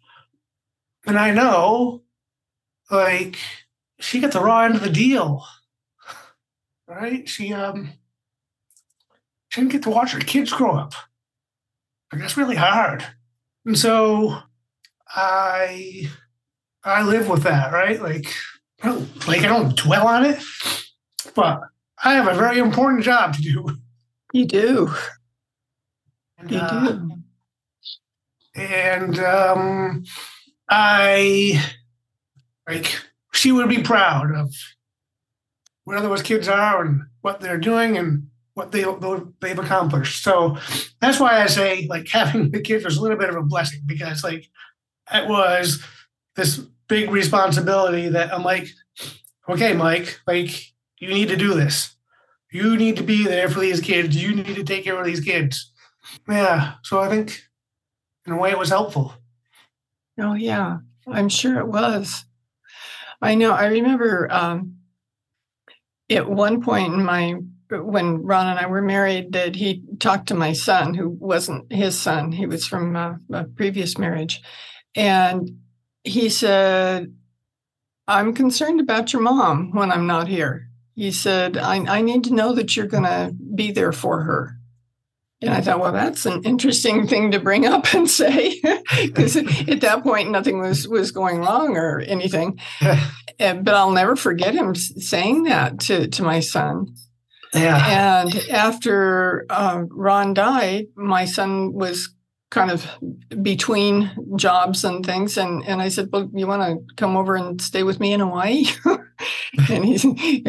And 1.06 1.18
I 1.18 1.32
know 1.32 2.02
like 2.88 3.36
she 3.98 4.20
got 4.20 4.30
the 4.30 4.40
raw 4.40 4.60
end 4.60 4.76
of 4.76 4.82
the 4.82 4.90
deal. 4.90 5.44
Right? 6.86 7.28
She 7.28 7.52
um 7.52 7.90
she 9.48 9.60
didn't 9.60 9.72
get 9.72 9.82
to 9.82 9.90
watch 9.90 10.12
her 10.12 10.20
kids 10.20 10.52
grow 10.52 10.76
up. 10.76 10.94
Like 12.12 12.20
that's 12.22 12.36
really 12.36 12.56
hard. 12.56 13.04
And 13.66 13.76
so 13.76 14.42
I 15.14 16.08
I 16.84 17.02
live 17.02 17.28
with 17.28 17.42
that, 17.42 17.72
right? 17.72 18.00
Like 18.00 18.32
like 19.26 19.42
I 19.42 19.46
don't 19.46 19.76
dwell 19.76 20.06
on 20.06 20.24
it, 20.24 20.42
but 21.34 21.60
I 22.02 22.14
have 22.14 22.28
a 22.28 22.34
very 22.34 22.58
important 22.58 23.04
job 23.04 23.34
to 23.34 23.42
do. 23.42 23.76
You 24.32 24.44
do. 24.46 24.94
And, 26.38 26.50
You 26.50 26.58
uh, 26.58 26.92
do. 26.92 27.12
and 28.54 29.18
um, 29.18 30.04
I 30.68 31.64
like 32.68 32.94
she 33.32 33.52
would 33.52 33.68
be 33.68 33.82
proud 33.82 34.34
of 34.34 34.54
where 35.84 36.00
those 36.00 36.22
kids 36.22 36.48
are 36.48 36.84
and 36.84 37.02
what 37.22 37.40
they're 37.40 37.58
doing 37.58 37.96
and 37.96 38.28
what 38.54 38.72
they 38.72 38.84
they've 39.40 39.58
accomplished. 39.58 40.22
So 40.22 40.58
that's 41.00 41.18
why 41.18 41.42
I 41.42 41.46
say 41.46 41.86
like 41.88 42.08
having 42.12 42.50
the 42.50 42.60
kids 42.60 42.84
was 42.84 42.96
a 42.96 43.02
little 43.02 43.18
bit 43.18 43.30
of 43.30 43.36
a 43.36 43.42
blessing 43.42 43.80
because 43.86 44.22
like 44.22 44.48
it 45.12 45.28
was 45.28 45.82
this 46.36 46.58
big 46.88 47.10
responsibility 47.10 48.08
that 48.08 48.32
I'm 48.32 48.42
like, 48.42 48.68
okay, 49.48 49.74
Mike, 49.74 50.20
like 50.26 50.50
you 50.98 51.08
need 51.08 51.28
to 51.28 51.36
do 51.36 51.54
this. 51.54 51.94
You 52.50 52.76
need 52.76 52.96
to 52.96 53.02
be 53.02 53.24
there 53.24 53.48
for 53.48 53.60
these 53.60 53.80
kids. 53.80 54.16
You 54.16 54.34
need 54.34 54.56
to 54.56 54.64
take 54.64 54.84
care 54.84 54.98
of 54.98 55.04
these 55.04 55.20
kids. 55.20 55.72
Yeah. 56.28 56.74
So 56.82 57.00
I 57.00 57.08
think 57.08 57.42
in 58.26 58.32
a 58.32 58.38
way 58.38 58.50
it 58.50 58.58
was 58.58 58.70
helpful. 58.70 59.14
Oh 60.18 60.34
yeah, 60.34 60.78
I'm 61.06 61.28
sure 61.28 61.58
it 61.58 61.68
was. 61.68 62.24
I 63.20 63.34
know. 63.34 63.52
I 63.52 63.66
remember 63.66 64.28
um, 64.30 64.76
at 66.10 66.28
one 66.28 66.62
point 66.62 66.94
in 66.94 67.04
my 67.04 67.34
when 67.70 68.22
Ron 68.22 68.46
and 68.46 68.58
I 68.58 68.66
were 68.66 68.82
married 68.82 69.32
that 69.32 69.54
he 69.54 69.82
talked 69.98 70.28
to 70.28 70.34
my 70.34 70.54
son, 70.54 70.94
who 70.94 71.10
wasn't 71.10 71.70
his 71.70 71.98
son. 71.98 72.32
He 72.32 72.46
was 72.46 72.66
from 72.66 72.96
a 72.96 73.44
previous 73.56 73.98
marriage, 73.98 74.40
and 74.94 75.58
he 76.04 76.28
said, 76.28 77.14
"I'm 78.06 78.34
concerned 78.34 78.80
about 78.80 79.12
your 79.12 79.22
mom 79.22 79.72
when 79.72 79.90
I'm 79.92 80.06
not 80.06 80.28
here." 80.28 80.68
He 80.94 81.12
said, 81.12 81.56
"I, 81.56 81.76
I 81.98 82.02
need 82.02 82.24
to 82.24 82.34
know 82.34 82.54
that 82.54 82.76
you're 82.76 82.86
going 82.86 83.04
to 83.04 83.34
be 83.54 83.72
there 83.72 83.92
for 83.92 84.22
her." 84.22 84.58
And 85.40 85.50
I 85.50 85.60
thought, 85.60 85.78
well, 85.78 85.92
that's 85.92 86.26
an 86.26 86.42
interesting 86.42 87.06
thing 87.06 87.30
to 87.30 87.38
bring 87.38 87.64
up 87.64 87.94
and 87.94 88.10
say, 88.10 88.60
because 89.04 89.36
at 89.36 89.80
that 89.82 90.02
point 90.02 90.32
nothing 90.32 90.58
was 90.58 90.88
was 90.88 91.12
going 91.12 91.38
wrong 91.38 91.76
or 91.76 92.00
anything. 92.00 92.58
And, 93.40 93.64
but 93.64 93.74
I'll 93.74 93.92
never 93.92 94.16
forget 94.16 94.52
him 94.52 94.74
saying 94.74 95.44
that 95.44 95.78
to 95.82 96.08
to 96.08 96.24
my 96.24 96.40
son. 96.40 96.96
Yeah. 97.54 98.24
And 98.24 98.34
after 98.50 99.46
um, 99.48 99.88
Ron 99.92 100.34
died, 100.34 100.86
my 100.96 101.24
son 101.24 101.72
was 101.72 102.12
kind 102.50 102.70
of 102.70 102.86
between 103.42 104.10
jobs 104.36 104.84
and 104.84 105.04
things, 105.04 105.36
and 105.36 105.64
and 105.66 105.82
I 105.82 105.88
said, 105.88 106.08
well, 106.12 106.30
you 106.34 106.46
want 106.46 106.62
to 106.62 106.94
come 106.94 107.16
over 107.16 107.36
and 107.36 107.60
stay 107.60 107.82
with 107.82 108.00
me 108.00 108.12
in 108.12 108.20
Hawaii? 108.20 108.64
and 109.70 109.84
he's, 109.84 110.04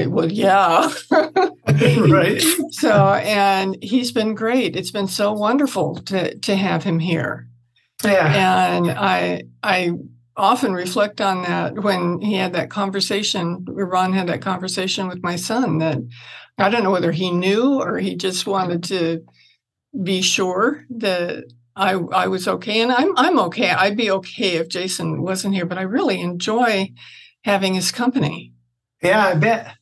well, 0.07 0.31
yeah. 0.31 0.91
right. 1.11 2.41
So, 2.71 3.13
and 3.13 3.77
he's 3.81 4.11
been 4.11 4.35
great. 4.35 4.75
It's 4.75 4.91
been 4.91 5.07
so 5.07 5.33
wonderful 5.33 5.95
to 6.05 6.35
to 6.37 6.55
have 6.55 6.83
him 6.83 6.99
here. 6.99 7.47
Yeah. 8.03 8.77
And 8.77 8.91
I 8.91 9.43
I 9.63 9.91
often 10.39 10.73
reflect 10.73 11.19
on 11.19 11.43
that 11.43 11.83
when 11.83 12.21
he 12.21 12.35
had 12.35 12.53
that 12.53 12.69
conversation, 12.69 13.65
Ron 13.67 14.13
had 14.13 14.27
that 14.27 14.41
conversation 14.41 15.07
with 15.07 15.21
my 15.21 15.35
son 15.35 15.79
that 15.79 15.97
I 16.57 16.69
don't 16.69 16.83
know 16.83 16.91
whether 16.91 17.11
he 17.11 17.31
knew 17.31 17.79
or 17.79 17.99
he 17.99 18.15
just 18.15 18.47
wanted 18.47 18.83
to 18.85 19.25
be 20.03 20.21
sure 20.21 20.85
that 20.89 21.45
I 21.79 21.91
I 22.23 22.27
was 22.27 22.47
okay. 22.47 22.81
And 22.81 22.91
I'm 22.91 23.17
I'm 23.17 23.39
okay. 23.47 23.69
I'd 23.71 23.97
be 23.97 24.11
okay 24.11 24.57
if 24.57 24.67
Jason 24.69 25.21
wasn't 25.21 25.55
here, 25.55 25.65
but 25.65 25.77
I 25.77 25.83
really 25.83 26.19
enjoy 26.21 26.91
having 27.43 27.73
his 27.75 27.91
company. 27.91 28.53
Yeah, 29.01 29.25
I 29.27 29.35
bet. 29.35 29.75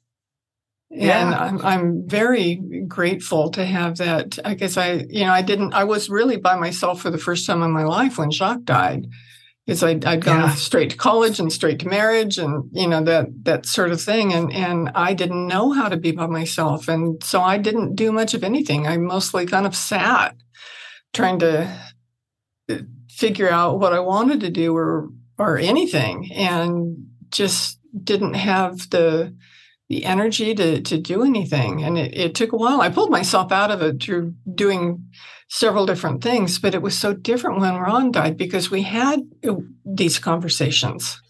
And 0.92 1.02
Yeah. 1.02 1.38
I'm 1.38 1.60
I'm 1.66 2.08
very 2.08 2.56
grateful 2.88 3.50
to 3.52 3.66
have 3.66 3.98
that. 3.98 4.40
I 4.46 4.54
guess 4.54 4.78
I, 4.78 5.06
you 5.10 5.26
know, 5.26 5.32
I 5.34 5.42
didn't. 5.42 5.74
I 5.74 5.84
was 5.84 6.10
really 6.10 6.38
by 6.38 6.56
myself 6.56 7.02
for 7.02 7.10
the 7.12 7.18
first 7.18 7.46
time 7.46 7.62
in 7.62 7.72
my 7.72 7.84
life 7.84 8.18
when 8.18 8.32
Jacques 8.32 8.64
died, 8.64 9.08
because 9.66 9.84
I'd, 9.84 10.06
I'd 10.06 10.24
gone 10.24 10.42
Yeah. 10.42 10.56
straight 10.56 10.92
to 10.92 10.98
college 10.98 11.40
and 11.42 11.52
straight 11.52 11.80
to 11.80 11.90
marriage, 11.90 12.38
and 12.38 12.70
you 12.72 12.88
know 12.88 13.04
that 13.04 13.26
that 13.44 13.66
sort 13.66 13.92
of 13.92 14.00
thing. 14.02 14.32
And 14.34 14.54
and 14.54 14.90
I 14.96 15.14
didn't 15.14 15.48
know 15.48 15.74
how 15.74 15.90
to 15.90 15.98
be 15.98 16.12
by 16.12 16.28
myself, 16.28 16.88
and 16.88 17.22
so 17.22 17.42
I 17.42 17.58
didn't 17.58 17.96
do 17.96 18.12
much 18.14 18.34
of 18.34 18.44
anything. 18.46 18.88
I 18.88 18.96
mostly 18.98 19.46
kind 19.46 19.66
of 19.66 19.76
sat, 19.76 20.36
trying 21.18 21.40
to 21.40 21.78
uh, 22.70 22.78
figure 23.10 23.50
out 23.50 23.80
what 23.80 23.92
I 23.92 24.00
wanted 24.00 24.40
to 24.42 24.50
do 24.50 24.76
or 24.76 25.10
or 25.38 25.58
anything, 25.58 26.32
and 26.32 27.08
just 27.30 27.80
didn't 28.04 28.36
have 28.36 28.90
the 28.92 29.36
the 29.90 30.06
energy 30.06 30.54
to 30.56 30.82
to 30.82 30.98
do 30.98 31.24
anything. 31.24 31.84
And 31.84 31.98
it, 31.98 32.16
it 32.16 32.36
took 32.36 32.54
a 32.54 32.58
while. 32.58 32.82
I 32.82 32.90
pulled 32.90 33.12
myself 33.12 33.52
out 33.52 33.72
of 33.72 33.82
it 33.82 34.02
through 34.02 34.36
doing 34.54 35.10
several 35.50 35.86
different 35.86 36.22
things 36.22 36.60
but 36.60 36.76
it 36.76 36.82
was 36.82 36.98
so 36.98 37.14
different 37.14 37.62
when 37.62 37.76
ron 37.76 38.12
died 38.12 38.36
because 38.36 38.70
we 38.70 38.82
had 38.82 39.22
uh, 39.48 39.56
these 39.86 40.20
conversations. 40.20 41.22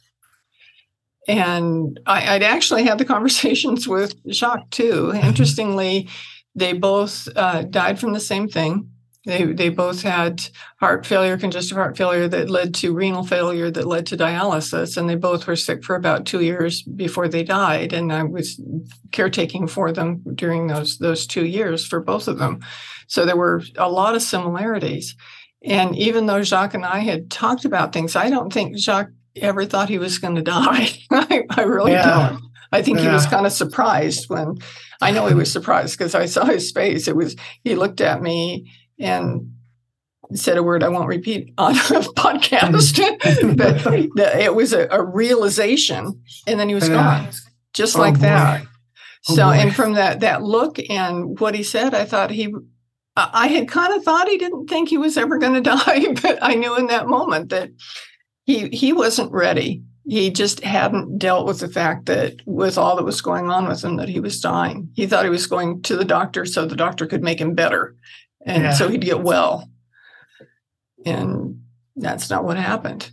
And 1.27 1.99
I, 2.07 2.35
i'd 2.35 2.43
actually 2.43 2.83
had 2.83 2.97
the 2.97 3.05
conversations 3.15 3.87
with 3.87 4.15
jacques 4.31 4.69
too. 4.71 5.13
Interestingly 5.13 6.09
they 6.55 6.73
both 6.73 7.27
uh, 7.35 7.61
died 7.61 7.99
from 7.99 8.13
the 8.13 8.19
same 8.19 8.47
thing 8.47 8.89
they, 9.27 9.43
they 9.43 9.69
both 9.69 10.01
had 10.01 10.41
heart 10.79 11.05
failure, 11.05 11.37
congestive 11.37 11.77
heart 11.77 11.97
failure 11.97 12.27
that 12.29 12.49
led 12.49 12.73
to 12.75 12.93
renal 12.93 13.25
failure 13.25 13.69
that 13.69 13.85
led 13.85 14.05
to 14.07 14.17
dialysis. 14.17 14.95
And 14.95 15.09
they 15.09 15.15
both 15.15 15.45
were 15.45 15.57
sick 15.57 15.83
for 15.83 15.95
about 15.95 16.25
two 16.25 16.39
years 16.41 16.81
before 16.81 17.27
they 17.27 17.43
died. 17.43 17.91
And 17.91 18.11
I 18.13 18.23
was 18.23 18.59
caretaking 19.11 19.67
for 19.67 19.91
them 19.91 20.23
during 20.33 20.67
those, 20.67 20.97
those 20.99 21.27
two 21.27 21.45
years 21.45 21.85
for 21.85 21.99
both 21.99 22.29
of 22.29 22.39
them. 22.39 22.61
So 23.07 23.25
there 23.25 23.35
were 23.37 23.61
a 23.77 23.91
lot 23.91 24.15
of 24.15 24.21
similarities. 24.21 25.15
And 25.63 25.93
even 25.97 26.25
though 26.25 26.41
Jacques 26.41 26.73
and 26.73 26.85
I 26.85 26.99
had 26.99 27.29
talked 27.29 27.65
about 27.65 27.91
things, 27.91 28.15
I 28.15 28.29
don't 28.29 28.53
think 28.53 28.77
Jacques 28.77 29.11
ever 29.35 29.65
thought 29.65 29.89
he 29.89 29.99
was 29.99 30.19
going 30.19 30.35
to 30.35 30.41
die. 30.41 30.87
I, 31.11 31.43
I 31.49 31.61
really 31.63 31.91
Yeah. 31.91 32.29
don't. 32.29 32.41
I 32.71 32.81
think 32.81 32.99
he 32.99 33.07
was 33.07 33.25
kind 33.25 33.45
of 33.45 33.53
surprised 33.53 34.29
when 34.29 34.57
I 35.01 35.11
know 35.11 35.27
he 35.27 35.33
was 35.33 35.49
surprised 35.51 35.97
because 35.97 36.13
I 36.15 36.25
saw 36.25 36.43
his 36.45 36.71
face. 36.71 37.07
It 37.07 37.15
was, 37.15 37.35
he 37.63 37.75
looked 37.75 38.01
at 38.01 38.21
me 38.21 38.71
and 38.99 39.51
said 40.33 40.57
a 40.57 40.63
word 40.63 40.83
I 40.83 40.89
won't 40.89 41.07
repeat 41.07 41.53
on 41.57 41.71
a 41.75 41.77
podcast, 41.77 42.97
but 43.57 43.83
the- 43.83 44.39
it 44.43 44.53
was 44.55 44.73
a, 44.73 44.87
a 44.91 45.03
realization, 45.03 46.21
and 46.45 46.59
then 46.59 46.67
he 46.69 46.75
was 46.75 46.87
Yeah. 46.89 46.95
gone, 47.23 47.29
just 47.73 47.95
Oh, 47.95 47.99
like 48.01 48.15
boy. 48.15 48.19
that. 48.21 48.63
Oh, 49.29 49.35
so, 49.35 49.43
boy. 49.47 49.53
and 49.53 49.75
from 49.75 49.93
that 49.93 50.19
that 50.21 50.43
look 50.43 50.79
and 50.89 51.39
what 51.39 51.55
he 51.55 51.63
said, 51.63 51.93
I 51.93 52.05
thought 52.05 52.31
he, 52.31 52.53
I 53.15 53.29
I 53.33 53.47
had 53.47 53.67
kind 53.69 53.93
of 53.93 54.03
thought 54.03 54.27
he 54.29 54.37
didn't 54.37 54.67
think 54.67 54.89
he 54.89 54.97
was 54.97 55.17
ever 55.17 55.37
going 55.37 55.53
to 55.61 55.61
die, 55.61 56.13
but 56.21 56.39
I 56.41 56.55
knew 56.55 56.75
in 56.77 56.87
that 56.87 57.07
moment 57.07 57.49
that 57.49 57.69
he 58.45 58.69
he 58.69 58.93
wasn't 58.93 59.31
ready. 59.31 59.81
He 60.09 60.29
just 60.29 60.63
hadn't 60.63 61.17
dealt 61.19 61.45
with 61.45 61.59
the 61.59 61.67
fact 61.67 62.05
that 62.05 62.35
with 62.45 62.77
all 62.77 62.95
that 62.95 63.03
was 63.03 63.19
going 63.19 63.49
on 63.51 63.67
with 63.67 63.83
him 63.83 63.97
that 63.97 64.07
he 64.07 64.21
was 64.21 64.39
dying. 64.39 64.89
He 64.95 65.05
thought 65.05 65.25
he 65.25 65.29
was 65.29 65.47
going 65.47 65.81
to 65.81 65.97
the 65.97 66.05
doctor 66.05 66.45
so 66.45 66.65
the 66.65 66.77
doctor 66.77 67.05
could 67.05 67.21
make 67.23 67.41
him 67.41 67.53
better, 67.55 67.93
and 68.47 68.63
Yeah. 68.63 68.71
so 68.73 68.87
he'd 68.87 69.01
get 69.01 69.21
well. 69.21 69.69
And 71.05 71.61
that's 71.95 72.29
not 72.29 72.43
what 72.43 72.57
happened. 72.57 73.11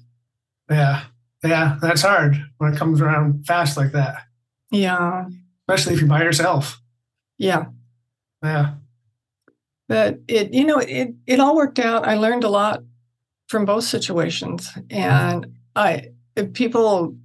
Yeah. 0.71 1.03
Yeah, 1.45 1.77
that's 1.83 2.01
hard 2.01 2.37
when 2.57 2.73
it 2.73 2.79
comes 2.79 3.03
around 3.03 3.45
fast 3.47 3.77
like 3.77 3.93
that, 3.93 4.23
Yeah. 4.71 5.27
especially 5.69 5.93
if 5.95 6.01
you're 6.01 6.09
by 6.09 6.23
yourself. 6.23 6.81
Yeah. 7.37 7.67
Yeah. 8.43 8.75
But 9.89 10.21
it, 10.27 10.55
you 10.55 10.65
know, 10.65 10.79
it 10.79 11.15
it 11.27 11.41
all 11.41 11.55
worked 11.55 11.79
out. 11.79 12.09
I 12.09 12.15
learned 12.15 12.45
a 12.45 12.49
lot 12.49 12.83
from 13.49 13.67
both 13.67 13.85
situations, 13.85 14.71
and 14.89 15.55
I 15.77 16.13
people 16.55 17.19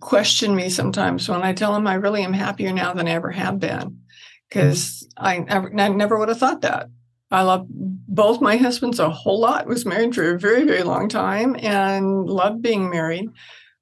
question 0.00 0.56
me 0.56 0.68
sometimes 0.68 1.28
when 1.28 1.42
I 1.42 1.52
tell 1.52 1.72
them 1.72 1.86
I 1.86 1.94
really 1.94 2.24
am 2.24 2.32
happier 2.32 2.72
now 2.72 2.92
than 2.92 3.06
I 3.06 3.12
ever 3.12 3.30
have 3.30 3.60
been, 3.60 4.00
because 4.48 5.06
I, 5.16 5.44
I 5.48 5.88
never 5.90 6.18
would 6.18 6.28
have 6.28 6.38
thought 6.40 6.62
that. 6.62 6.88
I 7.30 7.42
love 7.42 7.66
both 7.68 8.40
my 8.40 8.56
husbands 8.56 9.00
a 9.00 9.10
whole 9.10 9.40
lot. 9.40 9.66
Was 9.66 9.84
married 9.84 10.14
for 10.14 10.34
a 10.34 10.38
very 10.38 10.64
very 10.64 10.82
long 10.82 11.08
time 11.08 11.56
and 11.60 12.28
loved 12.28 12.62
being 12.62 12.88
married, 12.88 13.28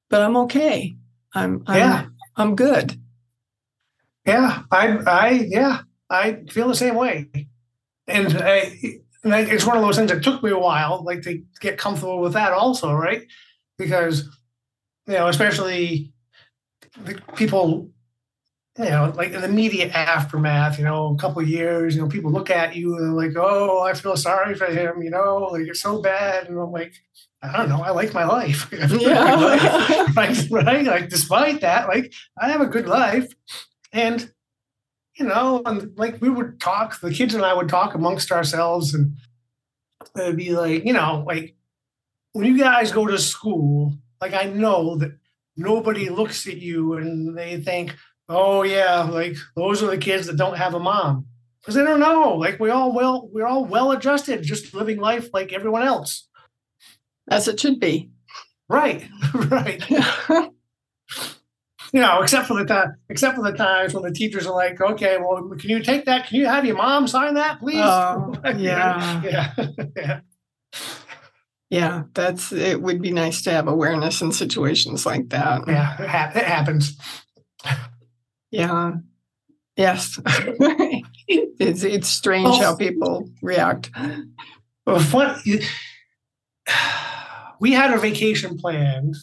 but 0.09 0.23
I'm 0.23 0.37
okay. 0.39 0.95
I'm, 1.35 1.63
I'm 1.67 1.77
Yeah. 1.77 2.07
I'm 2.37 2.57
good. 2.57 3.01
Yeah. 4.27 4.63
I, 4.71 4.99
I, 5.07 5.31
yeah, 5.31 5.83
I 6.09 6.45
feel 6.49 6.69
the 6.69 6.75
same 6.75 6.95
way. 6.95 7.29
And 8.07 8.37
I, 8.39 8.73
and 9.23 9.35
I, 9.35 9.41
it's 9.41 9.67
one 9.67 9.77
of 9.77 9.83
those 9.83 9.97
things 9.97 10.11
that 10.11 10.23
took 10.23 10.43
me 10.43 10.51
a 10.51 10.59
while, 10.59 11.03
like 11.05 11.23
to 11.23 11.43
get 11.61 11.79
comfortable 11.79 12.21
with 12.21 12.35
that 12.35 12.53
also, 12.53 12.93
right? 12.93 13.23
Because, 13.79 14.29
you 15.07 15.15
know, 15.15 15.29
especially 15.29 16.13
the 17.05 17.21
people, 17.35 17.91
you 18.79 18.87
know, 18.87 19.13
like 19.15 19.33
in 19.33 19.41
the 19.41 19.49
immediate 19.49 19.95
aftermath, 19.95 20.79
you 20.79 20.85
know, 20.85 21.15
a 21.15 21.17
couple 21.17 21.41
of 21.41 21.49
years, 21.49 21.95
you 21.95 22.03
know, 22.03 22.09
people 22.09 22.33
look 22.33 22.51
at 22.51 22.75
you 22.75 22.97
and 22.97 23.05
they're 23.05 23.29
like, 23.29 23.37
oh, 23.37 23.83
I 23.83 23.95
feel 23.95 24.17
sorry 24.17 24.57
for 24.57 24.67
him, 24.67 25.03
you 25.03 25.11
know, 25.11 25.49
like 25.53 25.69
it's 25.69 25.81
so 25.81 26.03
bad. 26.03 26.49
And 26.49 26.59
I'm 26.59 26.73
like, 26.73 26.93
I 27.41 27.57
don't 27.57 27.69
know, 27.69 27.83
I 27.83 27.91
like 27.91 28.13
my 28.13 28.25
life. 28.25 28.69
I 28.73 28.87
like 28.87 28.91
my 28.91 29.35
life. 29.35 29.91
Yeah. 29.91 30.07
like, 30.17 30.67
right? 30.67 30.85
Like, 30.95 31.09
despite 31.09 31.61
that, 31.61 31.89
like, 31.89 32.13
I 32.39 32.49
have 32.49 32.63
a 32.63 32.67
good 32.67 32.89
life. 32.89 33.33
And, 33.93 34.33
you 35.17 35.27
know, 35.27 35.63
and 35.65 35.97
like 35.97 36.21
we 36.21 36.29
would 36.29 36.61
talk, 36.61 36.99
the 37.01 37.13
kids 37.13 37.35
and 37.35 37.45
I 37.45 37.55
would 37.55 37.69
talk 37.69 37.95
amongst 37.95 38.33
ourselves, 38.33 38.93
and 38.93 39.15
it'd 40.17 40.37
be 40.37 40.51
like, 40.51 40.85
you 40.85 40.93
know, 40.93 41.23
like 41.27 41.55
when 42.33 42.47
you 42.47 42.59
guys 42.59 42.91
go 42.91 43.07
to 43.07 43.19
school, 43.19 43.93
like, 44.21 44.35
I 44.35 44.45
know 44.45 44.97
that 44.97 45.17
nobody 45.57 46.09
looks 46.09 46.49
at 46.49 46.57
you 46.57 46.95
and 46.95 47.39
they 47.39 47.61
think, 47.61 47.95
oh, 48.29 48.63
yeah, 48.63 49.03
like 49.03 49.37
those 49.57 49.83
are 49.83 49.87
the 49.91 49.99
kids 49.99 50.27
that 50.27 50.37
don't 50.37 50.57
have 50.57 50.75
a 50.75 50.81
mom. 50.81 51.27
Because 51.61 51.77
they 51.77 51.85
don't 51.85 52.01
know. 52.01 52.35
Like, 52.35 52.61
we 52.61 52.69
all 52.71 52.93
well, 52.95 53.29
we're 53.33 53.47
all 53.47 53.65
well 53.65 53.91
adjusted, 53.93 54.43
just 54.43 54.75
living 54.75 54.99
life 54.99 55.31
like 55.33 55.53
everyone 55.53 55.83
else. 55.83 56.29
As 57.31 57.49
it 57.49 57.59
should 57.59 57.81
be. 57.81 58.11
Right, 58.69 59.07
right. 59.35 59.83
you 61.93 62.01
know, 62.01 62.21
except 62.23 62.49
for 62.49 62.59
the 62.59 62.67
time, 62.67 62.95
except 63.09 63.37
for 63.37 63.43
the 63.43 63.57
times 63.57 63.95
when 63.95 64.03
the 64.03 64.13
teachers 64.13 64.47
are 64.47 64.55
like, 64.55 64.79
"Okay, 64.81 65.17
well, 65.19 65.49
can 65.59 65.71
you 65.71 65.83
take 65.83 66.05
that? 66.05 66.27
Can 66.27 66.37
you 66.39 66.47
have 66.47 66.65
your 66.67 66.77
mom 66.77 67.07
sign 67.09 67.35
that, 67.35 67.61
please?" 67.61 67.81
Oh, 67.83 68.35
yeah. 68.57 69.23
yeah, 69.23 69.53
yeah, 69.97 70.21
Yeah, 71.71 72.03
that's 72.13 72.53
it 72.53 72.83
would 72.83 73.01
be 73.01 73.11
nice 73.11 73.41
to 73.43 73.51
have 73.53 73.69
awareness 73.69 74.21
in 74.21 74.33
situations 74.33 75.07
like 75.07 75.31
that. 75.31 75.63
yeah. 75.67 75.95
It, 76.03 76.09
hap- 76.09 76.37
it 76.37 76.45
happens. 76.45 76.97
Yeah. 78.55 78.71
Um, 78.71 79.05
yes. 79.77 80.21
it's 80.27 81.83
it's 81.83 82.09
strange 82.09 82.45
Well- 82.45 82.61
how 82.61 82.73
oh. 82.73 82.77
people 82.77 83.31
react. 83.43 83.91
Well, 84.87 85.01
fun, 85.01 85.41
we 87.61 87.73
had 87.73 87.93
a 87.93 87.99
vacation 87.99 88.59
planned. 88.59 89.17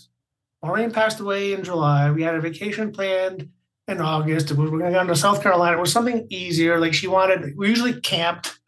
Maureen 0.63 0.91
passed 0.91 1.19
away 1.19 1.53
in 1.53 1.63
July. 1.63 2.11
We 2.11 2.23
had 2.23 2.35
a 2.35 2.41
vacation 2.41 2.91
planned 2.91 3.49
in 3.87 4.01
August. 4.01 4.51
We 4.51 4.67
were 4.67 4.79
going 4.79 4.91
to 4.91 4.99
go 4.99 5.05
to 5.05 5.15
South 5.15 5.41
Carolina. 5.43 5.77
It 5.77 5.79
was 5.79 5.91
something 5.91 6.25
easier. 6.29 6.79
Like 6.79 6.93
she 6.93 7.07
wanted, 7.07 7.55
we 7.57 7.69
usually 7.69 7.99
camped, 8.01 8.59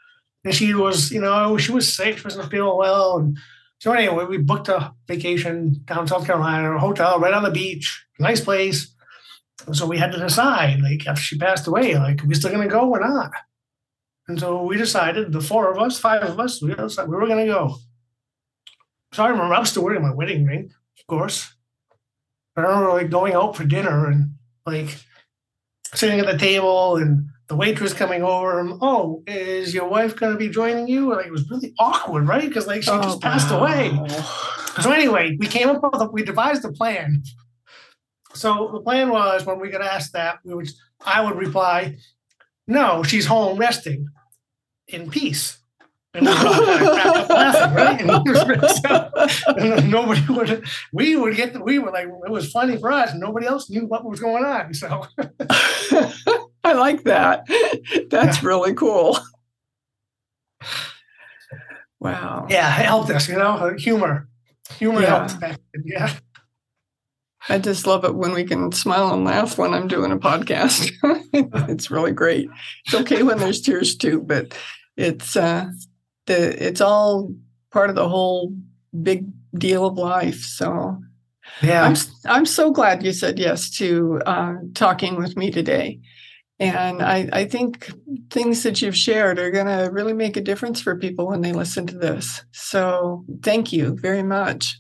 and 0.46 0.54
she 0.54 0.74
was, 0.76 1.12
you 1.12 1.20
know, 1.20 1.58
she 1.58 1.72
was 1.72 1.92
sick. 1.92 2.20
She 2.20 2.24
wasn't 2.24 2.52
feeling 2.52 2.78
well, 2.78 3.18
and 3.18 3.38
so 3.80 3.92
anyway, 3.92 4.26
we 4.26 4.38
booked 4.38 4.70
a 4.70 4.94
vacation 5.08 5.82
down 5.86 6.08
South 6.08 6.26
Carolina, 6.26 6.76
a 6.76 6.80
hotel 6.80 7.20
right 7.20 7.34
on 7.34 7.44
the 7.44 7.52
beach, 7.52 8.06
nice 8.20 8.40
place. 8.40 8.93
And 9.66 9.76
so 9.76 9.86
we 9.86 9.98
had 9.98 10.12
to 10.12 10.20
decide, 10.20 10.82
like, 10.82 11.08
after 11.08 11.22
she 11.22 11.38
passed 11.38 11.68
away, 11.68 11.96
like, 11.96 12.24
are 12.24 12.28
we 12.28 12.36
still 12.36 12.52
going 12.52 12.68
to 12.68 12.74
go 12.74 12.90
or 12.90 13.00
not? 13.00 13.32
And 14.28 14.40
so 14.40 14.64
we 14.64 14.78
decided, 14.78 15.32
the 15.32 15.42
four 15.42 15.72
of 15.72 15.80
us, 15.80 16.00
five 16.00 16.24
of 16.24 16.40
us, 16.40 16.62
we 16.62 16.74
decided 16.74 17.10
we 17.10 17.16
were 17.16 17.28
going 17.28 17.46
to 17.46 17.52
go. 17.52 17.76
So 19.14 19.24
I 19.24 19.28
remember 19.28 19.54
I 19.54 19.60
was 19.60 19.70
still 19.70 19.84
wearing 19.84 20.02
my 20.02 20.14
wedding 20.14 20.46
ring, 20.46 20.72
of 21.00 21.08
course. 21.08 21.54
But 22.56 22.66
I 22.66 22.70
remember 22.70 22.94
like 22.94 23.10
going 23.10 23.34
out 23.34 23.56
for 23.56 23.64
dinner 23.64 24.08
and 24.08 24.32
like 24.66 24.98
sitting 25.94 26.20
at 26.20 26.26
the 26.26 26.38
table 26.38 26.98
and 26.98 27.28
the 27.48 27.56
waitress 27.56 27.94
coming 27.94 28.24
over 28.24 28.60
and 28.60 28.80
oh, 28.82 29.24
is 29.28 29.74
your 29.74 29.88
wife 29.88 30.16
going 30.16 30.32
to 30.32 30.38
be 30.38 30.50
joining 30.50 30.88
you? 30.88 31.12
And 31.12 31.18
like, 31.18 31.28
it 31.28 31.32
was 31.32 31.50
really 31.50 31.74
awkward, 31.78 32.28
right? 32.28 32.48
Because 32.48 32.66
like 32.66 32.84
she 32.84 32.90
just 32.90 33.18
oh, 33.18 33.20
passed 33.20 33.52
away. 33.52 33.92
So 34.82 34.92
anyway, 34.92 35.38
we 35.40 35.48
came 35.48 35.70
up 35.70 35.84
with 35.84 36.02
a, 36.02 36.06
we 36.06 36.24
devised 36.24 36.66
a 36.66 36.72
plan. 36.72 37.24
So 38.34 38.70
the 38.74 38.82
plan 38.82 39.10
was 39.10 39.46
when 39.46 39.60
we 39.60 39.70
got 39.70 39.82
asked 39.82 40.14
that, 40.14 40.40
we 40.44 40.54
would 40.54 40.70
I 41.06 41.22
would 41.24 41.36
reply, 41.38 41.98
"No, 42.68 43.04
she's 43.04 43.26
home 43.26 43.58
resting 43.58 44.08
in 44.88 45.10
peace." 45.10 45.58
And 46.16 46.28
we 46.28 46.32
would 46.32 46.46
all 46.48 46.66
kind 46.66 46.80
of 46.82 46.88
crack 46.88 47.06
up 47.16 47.30
laughing, 47.30 47.76
right? 47.76 48.02
And, 48.02 49.30
so- 49.30 49.54
and 49.58 49.90
nobody 49.92 50.22
would. 50.32 50.64
We 50.92 51.16
would 51.16 51.36
get. 51.36 51.54
The, 51.54 51.60
we 51.64 51.80
were 51.80 51.92
like, 51.92 52.06
it 52.08 52.32
was 52.32 52.52
funny 52.52 52.78
for 52.78 52.92
us. 52.92 53.14
Nobody 53.16 53.48
else 53.48 53.70
knew 53.70 53.86
what 53.88 54.06
was 54.06 54.20
going 54.20 54.46
on. 54.46 54.74
So 54.76 55.06
I 56.64 56.74
like 56.74 57.04
that. 57.06 57.48
That's 58.12 58.44
really 58.44 58.74
cool. 58.76 59.18
Wow. 62.00 62.48
yeah, 62.50 62.80
it 62.80 62.86
helped 62.86 63.10
us. 63.12 63.28
You 63.30 63.36
know, 63.38 63.74
humor, 63.78 64.28
humor 64.78 65.02
Yeah. 65.02 65.18
helped 65.28 65.40
back. 65.40 65.60
Yeah, 65.86 66.14
I 67.50 67.60
just 67.60 67.86
love 67.86 68.06
it 68.06 68.16
when 68.16 68.34
we 68.34 68.46
can 68.46 68.72
smile 68.72 69.14
and 69.14 69.26
laugh 69.26 69.58
when 69.58 69.74
I'm 69.74 69.88
doing 69.88 70.12
a 70.12 70.18
podcast. 70.18 70.92
it's 71.70 71.92
really 71.92 72.12
great. 72.12 72.50
It's 72.86 72.96
okay 72.96 73.24
when 73.24 73.38
there's 73.38 73.62
tears 73.62 73.96
too, 73.96 74.22
but 74.22 74.58
it's 74.96 75.36
uh 75.36 75.70
the 76.26 76.66
it's 76.66 76.82
all 76.82 77.34
part 77.72 77.90
of 77.90 77.96
the 77.96 78.08
whole 78.08 78.54
big 79.02 79.26
deal 79.58 79.86
of 79.86 79.98
life. 79.98 80.42
So 80.42 80.98
yeah. 81.62 81.84
I'm 81.84 81.96
I'm 82.26 82.46
so 82.46 82.72
glad 82.72 83.04
you 83.04 83.12
said 83.12 83.40
yes 83.40 83.70
to 83.78 84.22
uh, 84.26 84.56
talking 84.74 85.16
with 85.16 85.36
me 85.36 85.52
today. 85.52 86.00
And 86.60 87.02
I, 87.02 87.28
I 87.34 87.46
think 87.46 87.92
things 88.30 88.64
that 88.64 88.82
you've 88.82 88.96
shared 88.96 89.40
are 89.40 89.52
going 89.52 89.66
to 89.66 89.90
really 89.92 90.14
make 90.14 90.38
a 90.38 90.42
difference 90.42 90.80
for 90.80 90.98
people 90.98 91.28
when 91.28 91.42
they 91.42 91.52
listen 91.52 91.88
to 91.88 91.98
this. 91.98 92.46
So 92.52 93.26
thank 93.42 93.74
you 93.74 93.98
very 94.00 94.24
much. 94.24 94.80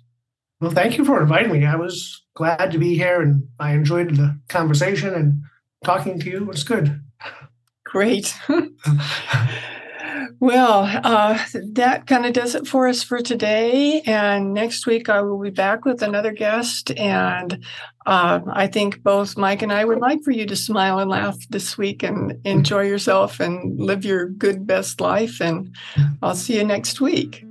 Well, 0.62 0.71
thank 0.71 0.97
you 0.97 1.04
for 1.04 1.21
inviting 1.21 1.52
me. 1.52 1.65
I 1.65 1.76
was 1.76 2.22
glad 2.36 2.72
to 2.72 2.78
be 2.78 2.96
here, 2.96 3.22
and 3.22 3.48
I 3.60 3.74
enjoyed 3.74 4.15
the 4.15 4.39
conversation 4.50 5.13
and 5.13 5.43
talking 5.84 6.19
to 6.19 6.30
you. 6.30 6.50
It's 6.52 6.63
good. 6.63 7.02
Great. 7.86 8.36
well, 10.39 10.84
uh, 11.04 11.43
that 11.74 12.08
kind 12.08 12.26
of 12.26 12.34
does 12.34 12.56
it 12.56 12.65
for 12.67 12.88
us 12.88 13.04
for 13.04 13.22
today. 13.22 14.02
And 14.02 14.54
next 14.54 14.88
week, 14.88 15.10
I 15.10 15.22
will 15.22 15.39
be 15.39 15.52
back 15.52 15.86
with 15.86 16.02
another 16.02 16.32
guest. 16.32 16.91
And 16.98 17.63
uh, 18.06 18.39
I 18.52 18.67
think 18.67 19.04
both 19.04 19.38
Mike 19.38 19.62
and 19.62 19.72
I 19.72 19.86
would 19.86 20.00
like 20.00 20.24
for 20.24 20.32
you 20.32 20.46
to 20.48 20.56
smile 20.56 21.00
and 21.00 21.10
laugh 21.10 21.38
this 21.50 21.78
week 21.78 22.02
and 22.04 22.39
enjoy 22.46 22.84
yourself 22.84 23.39
and 23.39 23.80
live 23.80 24.06
your 24.06 24.30
good, 24.30 24.65
best 24.65 25.00
life. 25.00 25.39
And 25.39 25.76
I'll 26.22 26.36
see 26.36 26.58
you 26.58 26.63
next 26.63 27.00
week. 27.00 27.46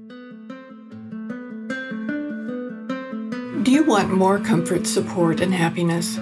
You 3.72 3.82
want 3.82 4.12
more 4.12 4.38
comfort, 4.38 4.86
support, 4.86 5.40
and 5.40 5.54
happiness? 5.54 6.16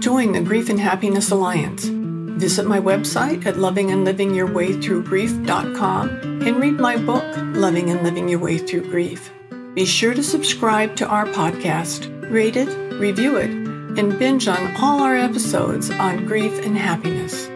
Join 0.00 0.32
the 0.32 0.42
Grief 0.42 0.68
and 0.68 0.78
Happiness 0.78 1.30
Alliance. 1.30 1.86
Visit 1.86 2.66
my 2.66 2.78
website 2.78 3.46
at 3.46 3.54
lovingandlivingyourwaythroughgrief.com 3.54 6.08
and 6.46 6.56
read 6.56 6.74
my 6.74 6.98
book, 6.98 7.24
Loving 7.56 7.88
and 7.88 8.02
Living 8.02 8.28
Your 8.28 8.40
Way 8.40 8.58
Through 8.58 8.90
Grief. 8.90 9.32
Be 9.72 9.86
sure 9.86 10.12
to 10.12 10.22
subscribe 10.22 10.94
to 10.96 11.06
our 11.06 11.24
podcast, 11.24 12.30
rate 12.30 12.56
it, 12.56 12.68
review 13.00 13.38
it, 13.38 13.48
and 13.48 14.18
binge 14.18 14.46
on 14.46 14.76
all 14.76 15.00
our 15.00 15.16
episodes 15.16 15.90
on 15.90 16.26
grief 16.26 16.52
and 16.66 16.76
happiness. 16.76 17.48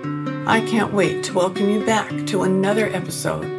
I 0.46 0.64
can't 0.66 0.94
wait 0.94 1.22
to 1.24 1.34
welcome 1.34 1.68
you 1.68 1.84
back 1.84 2.26
to 2.28 2.44
another 2.44 2.86
episode 2.86 3.57